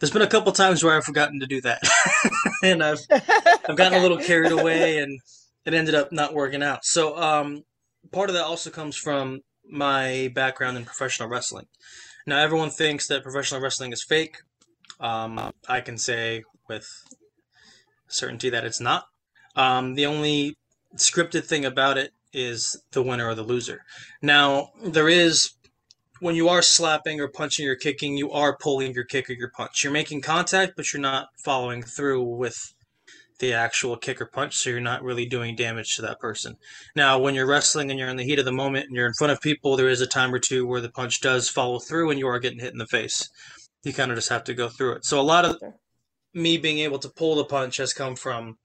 there's 0.00 0.10
been 0.12 0.22
a 0.22 0.26
couple 0.26 0.52
times 0.52 0.82
where 0.82 0.96
I've 0.96 1.04
forgotten 1.04 1.40
to 1.40 1.46
do 1.46 1.60
that, 1.62 1.82
and 2.62 2.82
I've 2.82 3.00
I've 3.10 3.76
gotten 3.76 3.94
Okay. 3.94 3.98
a 3.98 4.02
little 4.02 4.18
carried 4.18 4.52
away, 4.60 4.98
and 4.98 5.18
it 5.64 5.74
ended 5.74 5.94
up 5.94 6.12
not 6.12 6.34
working 6.34 6.62
out. 6.62 6.84
So, 6.84 7.16
um, 7.16 7.62
part 8.12 8.30
of 8.30 8.34
that 8.34 8.44
also 8.44 8.70
comes 8.70 8.96
from 8.96 9.40
my 9.68 10.30
background 10.34 10.76
in 10.76 10.84
professional 10.84 11.28
wrestling. 11.28 11.66
Now, 12.26 12.38
everyone 12.38 12.70
thinks 12.70 13.06
that 13.08 13.22
professional 13.22 13.60
wrestling 13.60 13.92
is 13.92 14.02
fake. 14.02 14.36
Um, 15.00 15.52
I 15.68 15.80
can 15.80 15.98
say 15.98 16.42
with 16.68 16.88
certainty 18.08 18.50
that 18.50 18.64
it's 18.64 18.80
not. 18.80 19.06
Um, 19.54 19.94
the 19.94 20.06
only 20.06 20.56
scripted 20.96 21.44
thing 21.44 21.64
about 21.64 21.98
it 21.98 22.12
is 22.32 22.80
the 22.92 23.02
winner 23.02 23.28
or 23.28 23.34
the 23.34 23.42
loser. 23.42 23.80
Now, 24.22 24.70
there 24.82 25.08
is 25.08 25.52
when 26.20 26.34
you 26.34 26.48
are 26.48 26.62
slapping 26.62 27.20
or 27.20 27.28
punching 27.28 27.68
or 27.68 27.76
kicking, 27.76 28.16
you 28.16 28.30
are 28.32 28.56
pulling 28.56 28.94
your 28.94 29.04
kick 29.04 29.28
or 29.28 29.34
your 29.34 29.50
punch. 29.50 29.84
You're 29.84 29.92
making 29.92 30.22
contact, 30.22 30.72
but 30.76 30.92
you're 30.92 31.02
not 31.02 31.28
following 31.44 31.82
through 31.82 32.22
with 32.22 32.56
the 33.38 33.52
actual 33.52 33.96
kick 33.96 34.20
or 34.20 34.26
punch, 34.26 34.56
so 34.56 34.70
you're 34.70 34.80
not 34.80 35.02
really 35.02 35.26
doing 35.26 35.54
damage 35.54 35.94
to 35.94 36.02
that 36.02 36.18
person. 36.18 36.56
Now, 36.94 37.18
when 37.18 37.34
you're 37.34 37.46
wrestling 37.46 37.90
and 37.90 37.98
you're 37.98 38.08
in 38.08 38.16
the 38.16 38.24
heat 38.24 38.38
of 38.38 38.46
the 38.46 38.52
moment 38.52 38.86
and 38.86 38.96
you're 38.96 39.06
in 39.06 39.12
front 39.12 39.32
of 39.32 39.40
people, 39.42 39.76
there 39.76 39.90
is 39.90 40.00
a 40.00 40.06
time 40.06 40.32
or 40.32 40.38
two 40.38 40.66
where 40.66 40.80
the 40.80 40.90
punch 40.90 41.20
does 41.20 41.50
follow 41.50 41.78
through 41.78 42.10
and 42.10 42.18
you 42.18 42.26
are 42.28 42.38
getting 42.38 42.60
hit 42.60 42.72
in 42.72 42.78
the 42.78 42.86
face. 42.86 43.28
You 43.84 43.92
kind 43.92 44.10
of 44.10 44.16
just 44.16 44.30
have 44.30 44.44
to 44.44 44.54
go 44.54 44.68
through 44.68 44.92
it. 44.92 45.04
So 45.04 45.20
a 45.20 45.22
lot 45.22 45.44
of 45.44 45.60
me 46.36 46.58
being 46.58 46.78
able 46.80 46.98
to 46.98 47.08
pull 47.08 47.34
the 47.34 47.44
punch 47.44 47.78
has 47.78 47.94
come 47.94 48.14
from 48.14 48.58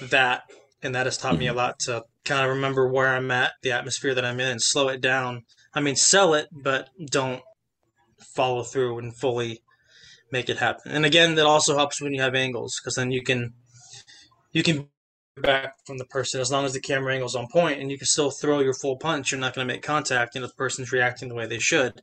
that, 0.00 0.42
and 0.80 0.94
that 0.94 1.06
has 1.06 1.18
taught 1.18 1.36
me 1.36 1.48
a 1.48 1.52
lot 1.52 1.80
to 1.80 2.04
kind 2.24 2.44
of 2.44 2.54
remember 2.54 2.86
where 2.88 3.08
I'm 3.08 3.30
at, 3.32 3.52
the 3.62 3.72
atmosphere 3.72 4.14
that 4.14 4.24
I'm 4.24 4.38
in, 4.38 4.48
and 4.48 4.62
slow 4.62 4.88
it 4.88 5.00
down. 5.00 5.42
I 5.74 5.80
mean, 5.80 5.96
sell 5.96 6.34
it, 6.34 6.48
but 6.52 6.88
don't 7.10 7.42
follow 8.20 8.62
through 8.62 8.98
and 9.00 9.14
fully 9.14 9.60
make 10.30 10.48
it 10.48 10.58
happen. 10.58 10.92
And 10.92 11.04
again, 11.04 11.34
that 11.34 11.46
also 11.46 11.76
helps 11.76 12.00
when 12.00 12.14
you 12.14 12.22
have 12.22 12.36
angles 12.36 12.80
because 12.80 12.94
then 12.94 13.10
you 13.10 13.22
can 13.22 13.54
you 14.52 14.62
can 14.62 14.88
back 15.36 15.74
from 15.84 15.98
the 15.98 16.04
person 16.04 16.40
as 16.40 16.50
long 16.50 16.64
as 16.64 16.72
the 16.72 16.80
camera 16.80 17.14
angle's 17.14 17.36
on 17.36 17.46
point 17.48 17.80
and 17.80 17.90
you 17.90 17.98
can 17.98 18.06
still 18.06 18.30
throw 18.30 18.60
your 18.60 18.74
full 18.74 18.96
punch. 18.96 19.32
You're 19.32 19.40
not 19.40 19.54
going 19.54 19.66
to 19.66 19.72
make 19.72 19.82
contact, 19.82 20.36
and 20.36 20.44
if 20.44 20.52
the 20.52 20.56
person's 20.56 20.92
reacting 20.92 21.28
the 21.28 21.34
way 21.34 21.46
they 21.46 21.58
should, 21.58 22.02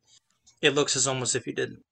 it 0.62 0.76
looks 0.76 0.98
as 0.98 1.08
almost 1.08 1.36
if 1.36 1.48
you 1.48 1.54
didn't. 1.54 1.84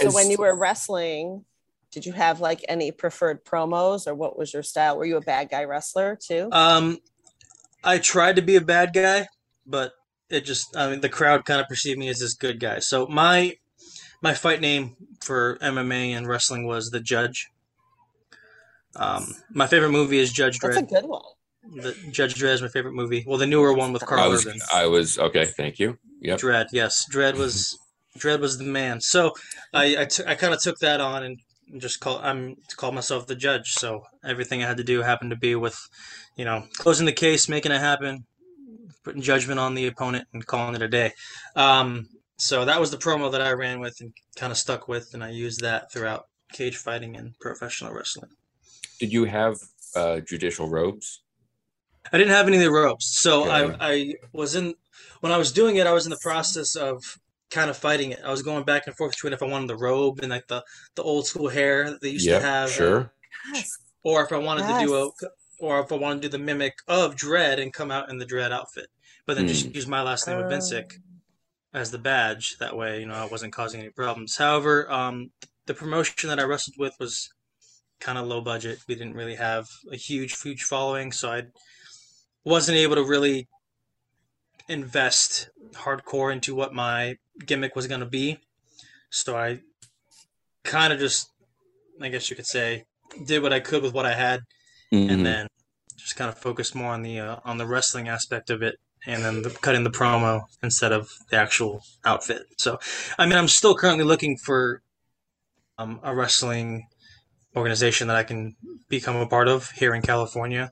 So 0.00 0.08
As- 0.08 0.14
when 0.14 0.30
you 0.30 0.38
were 0.38 0.54
wrestling, 0.54 1.44
did 1.90 2.06
you 2.06 2.12
have 2.12 2.40
like 2.40 2.64
any 2.68 2.90
preferred 2.92 3.44
promos 3.44 4.06
or 4.06 4.14
what 4.14 4.38
was 4.38 4.52
your 4.52 4.62
style? 4.62 4.96
Were 4.96 5.04
you 5.04 5.16
a 5.16 5.20
bad 5.20 5.50
guy 5.50 5.64
wrestler 5.64 6.16
too? 6.16 6.48
Um, 6.52 6.98
I 7.82 7.98
tried 7.98 8.36
to 8.36 8.42
be 8.42 8.56
a 8.56 8.60
bad 8.60 8.92
guy, 8.92 9.26
but 9.66 9.92
it 10.28 10.44
just 10.44 10.76
I 10.76 10.90
mean 10.90 11.00
the 11.00 11.08
crowd 11.08 11.44
kind 11.44 11.60
of 11.60 11.68
perceived 11.68 11.98
me 11.98 12.08
as 12.08 12.20
this 12.20 12.34
good 12.34 12.60
guy. 12.60 12.78
So 12.78 13.06
my 13.06 13.56
my 14.22 14.34
fight 14.34 14.60
name 14.60 14.96
for 15.20 15.58
MMA 15.60 16.16
and 16.16 16.26
wrestling 16.28 16.66
was 16.66 16.90
the 16.90 17.00
Judge. 17.00 17.50
Um, 18.96 19.34
my 19.50 19.66
favorite 19.66 19.90
movie 19.90 20.18
is 20.18 20.32
Judge 20.32 20.58
Dredd. 20.58 20.74
That's 20.74 20.92
a 20.92 20.94
good 20.94 21.06
one. 21.06 21.22
The 21.76 21.94
Judge 22.10 22.34
Dredd 22.34 22.54
is 22.54 22.62
my 22.62 22.68
favorite 22.68 22.94
movie. 22.94 23.24
Well, 23.26 23.38
the 23.38 23.46
newer 23.46 23.72
one 23.72 23.92
with 23.92 24.02
I 24.02 24.06
Karl 24.06 24.30
was, 24.30 24.46
Urban. 24.46 24.60
I 24.72 24.86
was 24.86 25.18
okay. 25.18 25.46
Thank 25.46 25.78
you. 25.78 25.98
Yep. 26.20 26.40
Dredd, 26.40 26.66
yes, 26.72 27.06
Dredd 27.10 27.36
was 27.36 27.78
Dredd 28.20 28.40
was 28.40 28.58
the 28.58 28.64
man. 28.64 29.00
So 29.00 29.32
I 29.72 29.96
I, 30.02 30.04
t- 30.04 30.24
I 30.26 30.34
kind 30.34 30.54
of 30.54 30.60
took 30.60 30.78
that 30.78 31.00
on 31.00 31.22
and 31.24 31.38
just 31.78 32.00
call 32.00 32.18
I'm 32.18 32.56
called 32.76 32.94
myself 32.94 33.26
the 33.26 33.34
judge. 33.34 33.72
So 33.72 34.04
everything 34.24 34.62
I 34.62 34.66
had 34.66 34.76
to 34.76 34.84
do 34.84 35.02
happened 35.02 35.30
to 35.30 35.36
be 35.36 35.54
with, 35.54 35.78
you 36.36 36.44
know, 36.44 36.64
closing 36.74 37.06
the 37.06 37.12
case, 37.12 37.48
making 37.48 37.72
it 37.72 37.80
happen, 37.80 38.24
putting 39.04 39.22
judgment 39.22 39.60
on 39.60 39.74
the 39.74 39.86
opponent, 39.86 40.26
and 40.32 40.46
calling 40.46 40.74
it 40.74 40.82
a 40.82 40.88
day. 40.88 41.12
Um, 41.56 42.08
so 42.38 42.64
that 42.64 42.80
was 42.80 42.90
the 42.90 42.96
promo 42.96 43.30
that 43.32 43.42
I 43.42 43.52
ran 43.52 43.80
with 43.80 44.00
and 44.00 44.12
kind 44.36 44.50
of 44.50 44.58
stuck 44.58 44.88
with, 44.88 45.14
and 45.14 45.22
I 45.22 45.30
used 45.30 45.60
that 45.60 45.92
throughout 45.92 46.24
cage 46.52 46.76
fighting 46.76 47.16
and 47.16 47.34
professional 47.38 47.92
wrestling. 47.92 48.30
Did 48.98 49.12
you 49.12 49.24
have 49.24 49.56
uh, 49.94 50.20
judicial 50.20 50.68
robes? 50.68 51.22
I 52.12 52.18
didn't 52.18 52.32
have 52.32 52.46
any 52.48 52.56
of 52.56 52.62
the 52.62 52.70
ropes, 52.70 53.20
so 53.20 53.42
Okay. 53.42 53.76
I 53.80 53.90
I 53.92 54.14
was 54.32 54.54
in 54.54 54.74
when 55.20 55.32
I 55.32 55.36
was 55.36 55.52
doing 55.52 55.76
it. 55.76 55.86
I 55.86 55.92
was 55.92 56.06
in 56.06 56.10
the 56.10 56.18
process 56.22 56.74
of 56.74 57.18
kind 57.50 57.70
of 57.70 57.76
fighting 57.76 58.12
it. 58.12 58.20
I 58.24 58.30
was 58.30 58.42
going 58.42 58.64
back 58.64 58.86
and 58.86 58.96
forth 58.96 59.12
between 59.12 59.32
if 59.32 59.42
I 59.42 59.46
wanted 59.46 59.68
the 59.68 59.76
robe 59.76 60.20
and 60.20 60.30
like 60.30 60.46
the 60.48 60.64
the 60.96 61.02
old 61.02 61.26
school 61.26 61.48
hair 61.48 61.90
that 61.90 62.00
they 62.00 62.10
used 62.10 62.26
Yep, 62.26 62.40
to 62.40 62.46
have, 62.46 62.70
uh, 62.70 62.74
sure. 62.76 63.12
Yes. 63.52 63.78
or 64.02 64.24
if 64.24 64.32
I 64.32 64.38
wanted 64.38 64.66
to 64.68 64.74
do 64.74 64.94
a, 64.94 65.10
or 65.60 65.80
if 65.80 65.92
I 65.92 65.96
wanted 65.96 66.22
to 66.22 66.28
do 66.28 66.38
the 66.38 66.44
mimic 66.44 66.74
of 66.88 67.16
Dredd 67.16 67.60
and 67.60 67.72
come 67.72 67.90
out 67.90 68.10
in 68.10 68.18
the 68.18 68.26
Dredd 68.26 68.52
outfit, 68.52 68.86
but 69.26 69.34
then 69.34 69.46
just 69.46 69.66
Hmm. 69.66 69.72
use 69.74 69.86
my 69.86 70.02
last 70.02 70.26
name 70.26 70.38
of 70.38 70.46
Um, 70.46 70.50
Vinsik 70.50 70.84
as 71.74 71.90
the 71.90 71.98
badge. 71.98 72.56
That 72.58 72.76
way, 72.76 73.00
you 73.00 73.06
know, 73.06 73.14
I 73.14 73.26
wasn't 73.26 73.52
causing 73.52 73.80
any 73.80 73.90
problems. 73.90 74.36
However, 74.36 74.90
um, 74.92 75.32
the 75.66 75.74
promotion 75.74 76.28
that 76.30 76.40
I 76.40 76.44
wrestled 76.44 76.76
with 76.78 76.94
was 77.00 77.28
kind 78.00 78.18
of 78.18 78.26
low 78.26 78.40
budget. 78.42 78.80
We 78.88 78.94
didn't 78.96 79.14
really 79.14 79.36
have 79.36 79.66
a 79.92 79.96
huge, 79.96 80.40
huge 80.42 80.62
following, 80.64 81.12
so 81.12 81.30
I 81.32 81.42
wasn't 82.44 82.78
able 82.78 82.96
to 82.96 83.04
really 83.04 83.48
invest 84.68 85.50
hardcore 85.74 86.32
into 86.32 86.54
what 86.54 86.72
my 86.74 87.16
gimmick 87.44 87.74
was 87.76 87.86
going 87.86 88.00
to 88.00 88.06
be. 88.06 88.38
So 89.10 89.36
I 89.36 89.60
kind 90.64 90.92
of 90.92 90.98
just, 90.98 91.30
I 92.00 92.08
guess 92.08 92.30
you 92.30 92.36
could 92.36 92.46
say, 92.46 92.84
did 93.26 93.42
what 93.42 93.52
I 93.52 93.60
could 93.60 93.82
with 93.82 93.94
what 93.94 94.06
I 94.06 94.14
had, 94.14 94.40
Mhm. 94.92 95.10
and 95.10 95.26
then 95.26 95.46
just 95.96 96.16
kind 96.16 96.28
of 96.30 96.38
focused 96.38 96.74
more 96.74 96.92
on 96.92 97.02
the 97.02 97.18
uh, 97.18 97.36
on 97.44 97.58
the 97.58 97.66
wrestling 97.66 98.08
aspect 98.08 98.50
of 98.50 98.62
it, 98.62 98.76
and 99.06 99.24
then 99.24 99.42
the, 99.42 99.50
cutting 99.50 99.84
the 99.84 99.90
promo 99.90 100.42
instead 100.62 100.92
of 100.92 101.10
the 101.30 101.36
actual 101.36 101.82
outfit. 102.04 102.42
So, 102.58 102.78
I 103.18 103.26
mean, 103.26 103.36
I'm 103.36 103.48
still 103.48 103.74
currently 103.74 104.04
looking 104.04 104.36
for 104.36 104.82
um, 105.78 106.00
a 106.02 106.14
wrestling 106.14 106.86
organization 107.56 108.06
that 108.08 108.16
I 108.16 108.22
can 108.22 108.54
become 108.88 109.16
a 109.16 109.26
part 109.26 109.48
of 109.48 109.70
here 109.72 109.94
in 109.94 110.02
California. 110.02 110.70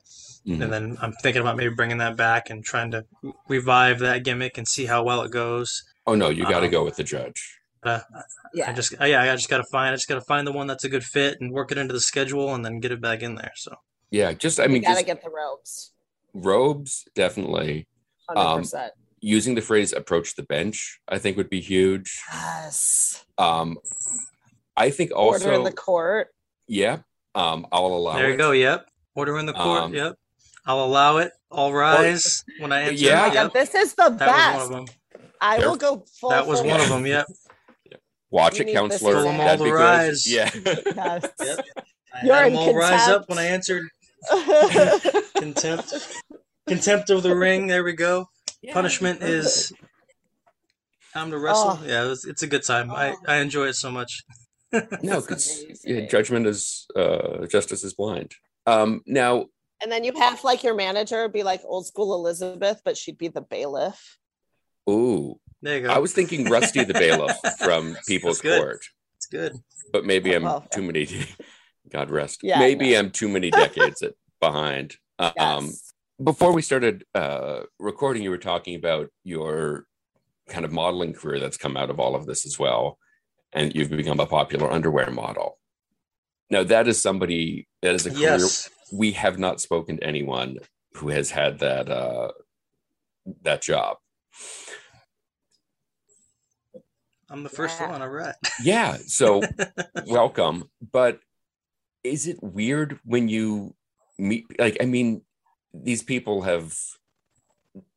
Mhm. 0.49 0.63
And 0.63 0.73
then 0.73 0.97
I'm 1.01 1.13
thinking 1.13 1.41
about 1.41 1.57
maybe 1.57 1.73
bringing 1.75 1.99
that 1.99 2.15
back 2.15 2.49
and 2.49 2.63
trying 2.63 2.89
to 2.91 3.05
revive 3.47 3.99
that 3.99 4.23
gimmick 4.23 4.57
and 4.57 4.67
see 4.67 4.85
how 4.85 5.03
well 5.03 5.21
it 5.21 5.31
goes. 5.31 5.83
Oh 6.07 6.15
no, 6.15 6.29
you 6.29 6.43
got 6.43 6.61
to 6.61 6.65
Um, 6.65 6.71
go 6.71 6.83
with 6.83 6.95
the 6.95 7.03
judge. 7.03 7.59
Uh, 7.83 7.99
Yeah. 8.53 8.69
I 8.69 8.73
just, 8.73 8.93
yeah, 8.99 9.21
I 9.21 9.35
just 9.35 9.47
gotta 9.47 9.63
find, 9.63 9.93
I 9.93 9.95
just 9.95 10.07
gotta 10.07 10.21
find 10.21 10.45
the 10.47 10.51
one 10.51 10.65
that's 10.67 10.83
a 10.83 10.89
good 10.89 11.03
fit 11.03 11.39
and 11.39 11.51
work 11.53 11.71
it 11.71 11.77
into 11.77 11.93
the 11.93 11.99
schedule 12.01 12.53
and 12.55 12.65
then 12.65 12.79
get 12.79 12.91
it 12.91 12.99
back 12.99 13.21
in 13.21 13.35
there. 13.35 13.53
So 13.55 13.75
Yeah, 14.09 14.33
just 14.33 14.59
I 14.59 14.65
mean, 14.67 14.77
you 14.77 14.81
gotta 14.81 14.95
just 14.95 15.05
get 15.05 15.21
the 15.23 15.29
robes. 15.29 15.91
robes 16.33 17.05
definitely. 17.15 17.87
Hundred 18.27 18.75
Um. 18.75 18.89
Using 19.21 19.53
the 19.55 19.61
phrase 19.61 19.91
"approach 19.91 20.35
the 20.35 20.43
bench," 20.43 20.99
I 21.07 21.17
think 21.19 21.35
would 21.35 21.49
be 21.49 21.59
huge. 21.61 22.19
Yes. 22.31 23.25
Um, 23.37 23.77
I 24.77 24.89
think 24.91 25.11
also 25.13 25.45
Order 25.47 25.57
in 25.57 25.63
the 25.65 25.73
court. 25.73 26.29
yeah, 26.67 26.99
um, 27.35 27.67
I'll 27.71 27.87
allow 27.87 28.13
there 28.15 28.29
you 28.29 28.35
it. 28.35 28.37
go. 28.37 28.51
Yep, 28.51 28.87
order 29.15 29.37
in 29.37 29.45
the 29.45 29.51
court. 29.53 29.81
Um, 29.83 29.93
yep, 29.93 30.15
I'll 30.65 30.83
allow 30.83 31.17
it. 31.17 31.31
I'll 31.51 31.73
rise 31.73 32.43
when 32.59 32.71
I 32.71 32.81
answer. 32.89 32.93
yeah. 33.05 33.25
Oh 33.29 33.33
God, 33.33 33.43
Yep. 33.43 33.53
this 33.53 33.75
is 33.75 33.93
the 33.95 34.09
that 34.09 34.19
best. 34.19 34.59
was 34.59 34.69
one 34.69 34.79
of 34.81 34.87
them. 34.87 34.95
I 35.41 35.57
There- 35.59 35.69
will 35.69 35.75
go 35.77 36.05
full. 36.19 36.29
That 36.31 36.45
was 36.47 36.59
full 36.59 36.69
one 36.69 36.79
of 36.81 36.87
Yeah. 36.89 36.93
them. 36.95 37.05
Yep. 37.05 37.25
Watch 38.31 38.55
You 38.59 38.61
it, 38.61 38.65
need 38.67 38.73
this 38.73 38.79
counselor. 39.01 39.13
Pull 39.23 39.27
'em 39.29 39.41
all 39.41 39.57
to 39.57 39.63
be 39.63 39.69
good. 39.71 39.75
rise. 39.75 40.31
Yeah. 40.31 40.49
Yes. 40.55 41.31
Yep. 41.39 41.65
I 42.13 42.25
You're 42.25 42.35
had 42.35 42.45
them 42.53 42.57
all 42.57 42.75
rise 42.75 43.07
up 43.07 43.27
when 43.29 43.37
I 43.39 43.45
answered 43.45 43.83
contempt. 45.35 45.93
Contempt 46.67 47.09
of 47.09 47.23
the 47.23 47.35
ring. 47.35 47.67
There 47.67 47.83
we 47.83 47.93
go. 47.93 48.29
Punishment 48.71 49.23
is 49.23 49.71
time 51.13 51.31
to 51.31 51.37
wrestle. 51.39 51.79
Oh. 51.81 51.83
Yeah, 51.85 52.05
it 52.05 52.09
was, 52.09 52.25
it's 52.25 52.43
a 52.43 52.47
good 52.47 52.63
time. 52.63 52.91
I, 52.91 53.15
I 53.27 53.37
enjoy 53.37 53.67
it 53.67 53.73
so 53.75 53.89
much. 53.91 54.23
no, 55.01 55.21
because 55.21 55.63
amazing. 55.63 56.09
judgment 56.09 56.45
is 56.45 56.85
uh, 56.95 57.45
justice 57.47 57.83
is 57.83 57.93
blind. 57.93 58.33
Um, 58.67 59.01
now, 59.07 59.45
and 59.81 59.91
then 59.91 60.03
you 60.03 60.13
have 60.17 60.43
like 60.43 60.63
your 60.63 60.75
manager 60.75 61.27
be 61.29 61.43
like 61.43 61.61
old 61.65 61.85
school 61.87 62.13
Elizabeth, 62.15 62.81
but 62.83 62.97
she'd 62.97 63.17
be 63.17 63.27
the 63.27 63.41
bailiff. 63.41 64.17
ooh, 64.89 65.39
There 65.61 65.77
you 65.77 65.83
go. 65.87 65.89
I 65.93 65.99
was 65.99 66.13
thinking 66.13 66.49
Rusty 66.49 66.83
the 66.83 66.93
bailiff 66.93 67.37
from 67.59 67.95
People's 68.07 68.41
good. 68.41 68.61
Court, 68.61 68.85
It's 69.17 69.25
good. 69.27 69.53
but 69.93 70.05
maybe 70.05 70.33
I'm 70.33 70.43
Well, 70.43 70.67
too 70.73 70.81
many. 70.81 71.07
God 71.91 72.09
rest. 72.11 72.41
Yeah, 72.43 72.59
maybe. 72.59 72.95
I'm 72.95 73.09
too 73.11 73.27
many 73.27 73.49
decades 73.51 74.01
at, 74.01 74.13
behind. 74.39 74.95
Um, 75.37 75.73
before 76.23 76.53
we 76.53 76.61
started 76.61 77.03
uh, 77.13 77.63
recording, 77.77 78.23
you 78.23 78.29
were 78.29 78.37
talking 78.37 78.75
about 78.75 79.09
your 79.25 79.85
kind 80.47 80.63
of 80.63 80.71
modeling 80.71 81.11
career 81.13 81.39
that's 81.41 81.57
come 81.57 81.75
out 81.75 81.89
of 81.89 81.99
all 81.99 82.15
of 82.15 82.25
this 82.25 82.45
as 82.45 82.57
well, 82.57 82.97
and 83.51 83.75
you've 83.75 83.89
become 83.89 84.21
a 84.21 84.25
popular 84.25 84.71
underwear 84.71 85.11
model. 85.11 85.58
Now, 86.49 86.63
that 86.63 86.87
is 86.87 87.01
somebody 87.01 87.67
that 87.81 87.93
is 87.95 88.05
a 88.05 88.11
career 88.11 88.37
Yes. 88.39 88.69
we 88.91 89.11
have 89.13 89.37
not 89.37 89.61
spoken 89.61 89.97
to 89.97 90.03
anyone 90.03 90.57
who 90.95 91.09
has 91.09 91.29
had 91.31 91.59
that 91.59 91.89
uh, 91.89 92.31
that 93.43 93.61
job. 93.61 93.97
I'm 97.29 97.43
the 97.43 97.49
first 97.49 97.79
Yeah. 97.79 97.91
one. 97.91 98.01
All 98.01 98.09
right. 98.09 98.35
Yeah, 98.63 98.97
so 99.05 99.41
welcome. 100.07 100.69
But 100.91 101.19
is 102.03 102.27
it 102.27 102.41
weird 102.41 102.99
when 103.03 103.27
you 103.29 103.75
meet? 104.17 104.45
Like, 104.59 104.77
I 104.81 104.85
mean, 104.85 105.21
these 105.73 106.01
people 106.01 106.41
have 106.41 106.75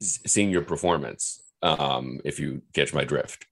seen 0.01 0.51
your 0.51 0.63
performance. 0.63 1.41
Um, 1.63 2.21
if 2.25 2.41
you 2.41 2.61
catch 2.75 2.93
my 2.93 3.05
drift, 3.05 3.47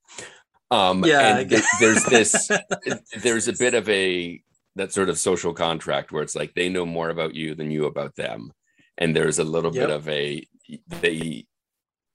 Um, 0.72 1.04
Yeah, 1.04 1.38
and 1.38 1.48
th- 1.48 1.62
guess. 1.62 1.78
there's 1.80 2.04
this, 2.04 2.50
there's 3.22 3.46
a 3.48 3.52
bit 3.52 3.74
of 3.74 3.88
a 3.88 4.42
that 4.76 4.92
sort 4.92 5.08
of 5.08 5.18
social 5.18 5.52
contract 5.52 6.12
where 6.12 6.22
it's 6.22 6.34
like 6.36 6.54
they 6.54 6.68
know 6.68 6.86
more 6.86 7.08
about 7.10 7.34
you 7.34 7.54
than 7.54 7.70
you 7.70 7.86
about 7.86 8.16
them, 8.16 8.52
and 8.98 9.14
there's 9.14 9.38
a 9.38 9.44
little 9.44 9.70
bit 9.70 9.90
of 9.90 10.08
a 10.08 10.46
they 10.88 11.46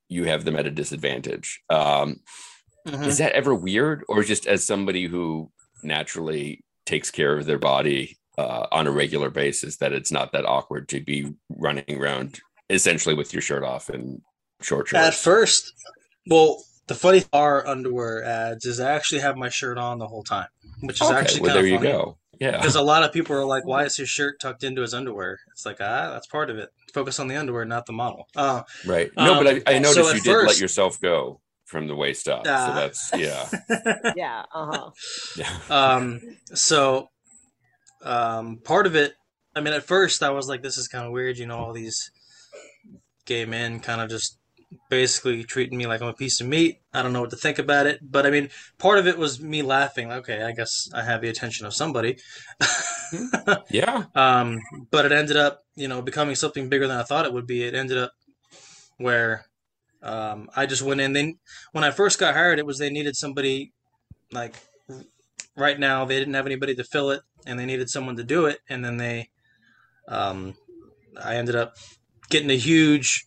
you 0.07 0.23
have 0.25 0.45
them 0.45 0.55
at 0.55 0.67
a 0.67 0.71
disadvantage. 0.71 1.61
Um, 1.69 2.21
Mhm. 2.87 3.07
Is 3.07 3.17
that 3.17 3.31
ever 3.31 3.55
weird, 3.55 4.03
or 4.07 4.23
just 4.23 4.45
as 4.45 4.63
somebody 4.63 5.05
who 5.07 5.51
naturally 5.81 6.63
takes 6.85 7.09
care 7.09 7.35
of 7.35 7.45
their 7.47 7.57
body 7.57 8.15
uh, 8.37 8.67
on 8.71 8.85
a 8.85 8.91
regular 8.91 9.31
basis, 9.31 9.77
that 9.77 9.91
it's 9.91 10.11
not 10.11 10.31
that 10.33 10.45
awkward 10.45 10.87
to 10.89 10.99
be 11.01 11.33
running 11.49 11.97
around 11.99 12.39
essentially 12.69 13.15
with 13.15 13.33
your 13.33 13.41
shirt 13.41 13.63
off 13.63 13.89
and 13.89 14.21
short 14.61 14.87
shorts? 14.87 15.07
At 15.07 15.13
first, 15.15 15.73
well, 16.27 16.63
the 16.85 16.93
funny 16.93 17.21
thing 17.21 17.29
our 17.33 17.65
underwear 17.65 18.23
ads 18.23 18.65
is 18.67 18.79
I 18.79 18.91
actually 18.91 19.21
have 19.21 19.35
my 19.35 19.49
shirt 19.49 19.79
on 19.79 19.97
the 19.97 20.07
whole 20.07 20.23
time, 20.23 20.49
which 20.81 21.01
is 21.01 21.07
okay, 21.07 21.17
actually 21.19 21.41
well 21.41 21.55
kind 21.55 21.57
there 21.57 21.63
of 21.65 21.69
you 21.71 21.89
funny. 21.89 21.89
go. 21.89 22.17
Yeah, 22.39 22.57
Because 22.57 22.75
a 22.75 22.81
lot 22.93 23.03
of 23.03 23.11
people 23.13 23.35
are 23.35 23.45
like, 23.45 23.65
"Why 23.65 23.83
is 23.85 23.97
his 23.97 24.09
shirt 24.09 24.39
tucked 24.39 24.63
into 24.63 24.81
his 24.81 24.93
underwear?" 24.93 25.39
It's 25.51 25.65
like, 25.65 25.77
ah, 25.79 26.11
that's 26.11 26.27
part 26.27 26.49
of 26.49 26.57
it. 26.57 26.69
Focus 26.93 27.19
on 27.19 27.27
the 27.27 27.35
underwear, 27.35 27.65
not 27.65 27.85
the 27.85 27.93
model. 27.93 28.27
Uh, 28.35 28.63
right. 28.85 29.11
No, 29.17 29.35
but 29.43 29.47
Um, 29.47 29.61
I, 29.67 29.75
I 29.75 29.81
so 29.81 29.89
noticed 30.01 30.09
at 30.09 30.15
you 30.15 30.21
did 30.21 30.47
let 30.47 30.59
yourself 30.59 30.99
go 31.01 31.41
from 31.65 31.87
the 31.87 31.95
waist 31.95 32.27
up, 32.27 32.45
so 32.45 32.51
Ah. 32.53 32.73
that's 32.73 33.11
yeah, 33.17 33.49
Yeah. 34.15 34.43
Uh 34.53 34.65
huh. 34.71 34.91
yeah. 35.35 35.57
um, 35.69 36.21
so 36.53 37.09
um, 38.03 38.57
part 38.63 38.85
of 38.85 38.95
it, 38.95 39.13
I 39.55 39.61
mean, 39.61 39.73
at 39.73 39.83
first 39.83 40.21
I 40.23 40.29
was 40.29 40.47
like, 40.47 40.61
"This 40.61 40.77
is 40.77 40.87
kind 40.87 41.05
of 41.05 41.11
weird," 41.11 41.37
you 41.37 41.45
know, 41.47 41.57
all 41.57 41.73
these 41.73 42.11
gay 43.25 43.45
men 43.45 43.79
kind 43.79 43.99
of 44.01 44.09
just 44.09 44.37
basically 44.89 45.43
treating 45.43 45.77
me 45.77 45.87
like 45.87 46.01
I'm 46.01 46.07
a 46.07 46.13
piece 46.13 46.41
of 46.41 46.47
meat. 46.47 46.79
I 46.93 47.01
don't 47.01 47.13
know 47.13 47.21
what 47.21 47.29
to 47.31 47.35
think 47.35 47.59
about 47.59 47.87
it, 47.87 47.99
but 48.01 48.25
I 48.25 48.29
mean, 48.29 48.49
part 48.77 48.99
of 48.99 49.07
it 49.07 49.17
was 49.17 49.41
me 49.41 49.61
laughing. 49.61 50.11
Okay, 50.11 50.43
I 50.43 50.51
guess 50.51 50.89
I 50.93 51.03
have 51.03 51.21
the 51.21 51.29
attention 51.29 51.65
of 51.65 51.73
somebody. 51.73 52.17
Yeah, 53.69 54.05
Um, 54.15 54.59
but 54.91 55.05
it 55.05 55.11
ended 55.11 55.37
up, 55.37 55.61
you 55.75 55.87
know, 55.87 56.01
becoming 56.01 56.35
something 56.35 56.69
bigger 56.69 56.87
than 56.87 56.97
I 56.97 57.03
thought 57.03 57.25
it 57.25 57.33
would 57.33 57.47
be. 57.47 57.63
It 57.63 57.75
ended 57.75 57.97
up 57.97 58.11
where 58.97 59.45
um, 60.01 60.49
I 60.55 60.65
just 60.65 60.81
went 60.81 61.01
in. 61.01 61.13
Then 61.13 61.37
when 61.71 61.83
I 61.83 61.91
first 61.91 62.19
got 62.19 62.33
hired, 62.33 62.59
it 62.59 62.65
was 62.65 62.77
they 62.77 62.89
needed 62.89 63.15
somebody 63.15 63.73
like 64.31 64.55
right 65.55 65.79
now 65.79 66.05
they 66.05 66.17
didn't 66.19 66.33
have 66.33 66.45
anybody 66.45 66.75
to 66.75 66.83
fill 66.83 67.11
it, 67.11 67.21
and 67.45 67.59
they 67.59 67.65
needed 67.65 67.89
someone 67.89 68.15
to 68.17 68.23
do 68.23 68.45
it. 68.45 68.59
And 68.69 68.83
then 68.83 68.97
they, 68.97 69.29
um, 70.07 70.55
I 71.21 71.35
ended 71.35 71.55
up 71.55 71.75
getting 72.29 72.49
a 72.49 72.57
huge. 72.57 73.25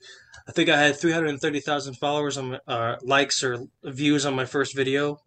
I 0.49 0.53
think 0.53 0.71
I 0.71 0.81
had 0.81 0.97
three 0.97 1.13
hundred 1.13 1.29
and 1.29 1.41
thirty 1.41 1.61
thousand 1.61 1.95
followers 1.95 2.39
on 2.39 2.51
my, 2.51 2.61
uh, 2.67 2.97
likes 3.03 3.45
or 3.45 3.67
views 3.85 4.25
on 4.25 4.35
my 4.35 4.47
first 4.47 4.75
video, 4.75 5.21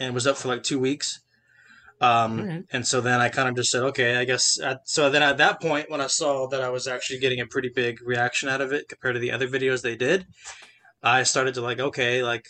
and 0.00 0.12
was 0.12 0.26
up 0.26 0.36
for 0.36 0.48
like 0.48 0.64
two 0.64 0.80
weeks. 0.80 1.20
Um, 2.00 2.40
Alright. 2.40 2.64
And 2.72 2.86
so 2.86 3.00
then 3.00 3.20
I 3.20 3.28
kind 3.30 3.48
of 3.48 3.56
just 3.56 3.70
said, 3.70 3.82
okay, 3.84 4.16
I 4.16 4.24
guess. 4.24 4.60
At, 4.60 4.80
so 4.84 5.08
then 5.08 5.22
at 5.22 5.38
that 5.38 5.62
point, 5.62 5.90
when 5.90 6.00
I 6.00 6.08
saw 6.08 6.46
that 6.48 6.60
I 6.60 6.68
was 6.68 6.86
actually 6.86 7.20
getting 7.20 7.40
a 7.40 7.46
pretty 7.46 7.70
big 7.74 8.02
reaction 8.02 8.48
out 8.48 8.60
of 8.60 8.72
it 8.72 8.88
compared 8.88 9.14
to 9.14 9.20
the 9.20 9.30
other 9.30 9.48
videos 9.48 9.80
they 9.82 9.96
did, 9.96 10.26
I 11.02 11.22
started 11.22 11.54
to 11.54 11.62
like, 11.62 11.78
okay, 11.78 12.22
like, 12.22 12.44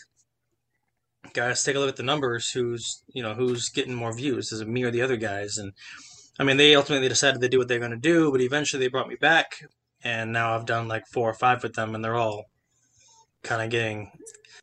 guys, 1.32 1.62
take 1.62 1.76
a 1.76 1.78
look 1.78 1.90
at 1.90 1.96
the 1.96 2.02
numbers. 2.02 2.50
Who's 2.50 3.02
you 3.08 3.22
know 3.22 3.34
who's 3.34 3.68
getting 3.68 3.94
more 3.94 4.16
views? 4.16 4.52
Is 4.52 4.62
it 4.62 4.68
me 4.68 4.82
or 4.82 4.90
the 4.90 5.02
other 5.02 5.16
guys? 5.16 5.58
And 5.58 5.72
I 6.38 6.44
mean, 6.44 6.56
they 6.56 6.74
ultimately 6.74 7.08
decided 7.08 7.40
to 7.40 7.48
do 7.48 7.58
what 7.58 7.68
they're 7.68 7.78
going 7.78 7.90
to 7.92 7.96
do, 7.96 8.32
but 8.32 8.40
eventually 8.40 8.82
they 8.82 8.88
brought 8.88 9.08
me 9.08 9.16
back, 9.16 9.62
and 10.06 10.32
now 10.32 10.54
I've 10.54 10.66
done 10.66 10.86
like 10.88 11.04
four 11.08 11.28
or 11.28 11.34
five 11.34 11.62
with 11.62 11.74
them, 11.74 11.94
and 11.94 12.04
they're 12.04 12.14
all 12.16 12.44
kind 13.42 13.60
of 13.62 13.70
getting. 13.70 14.10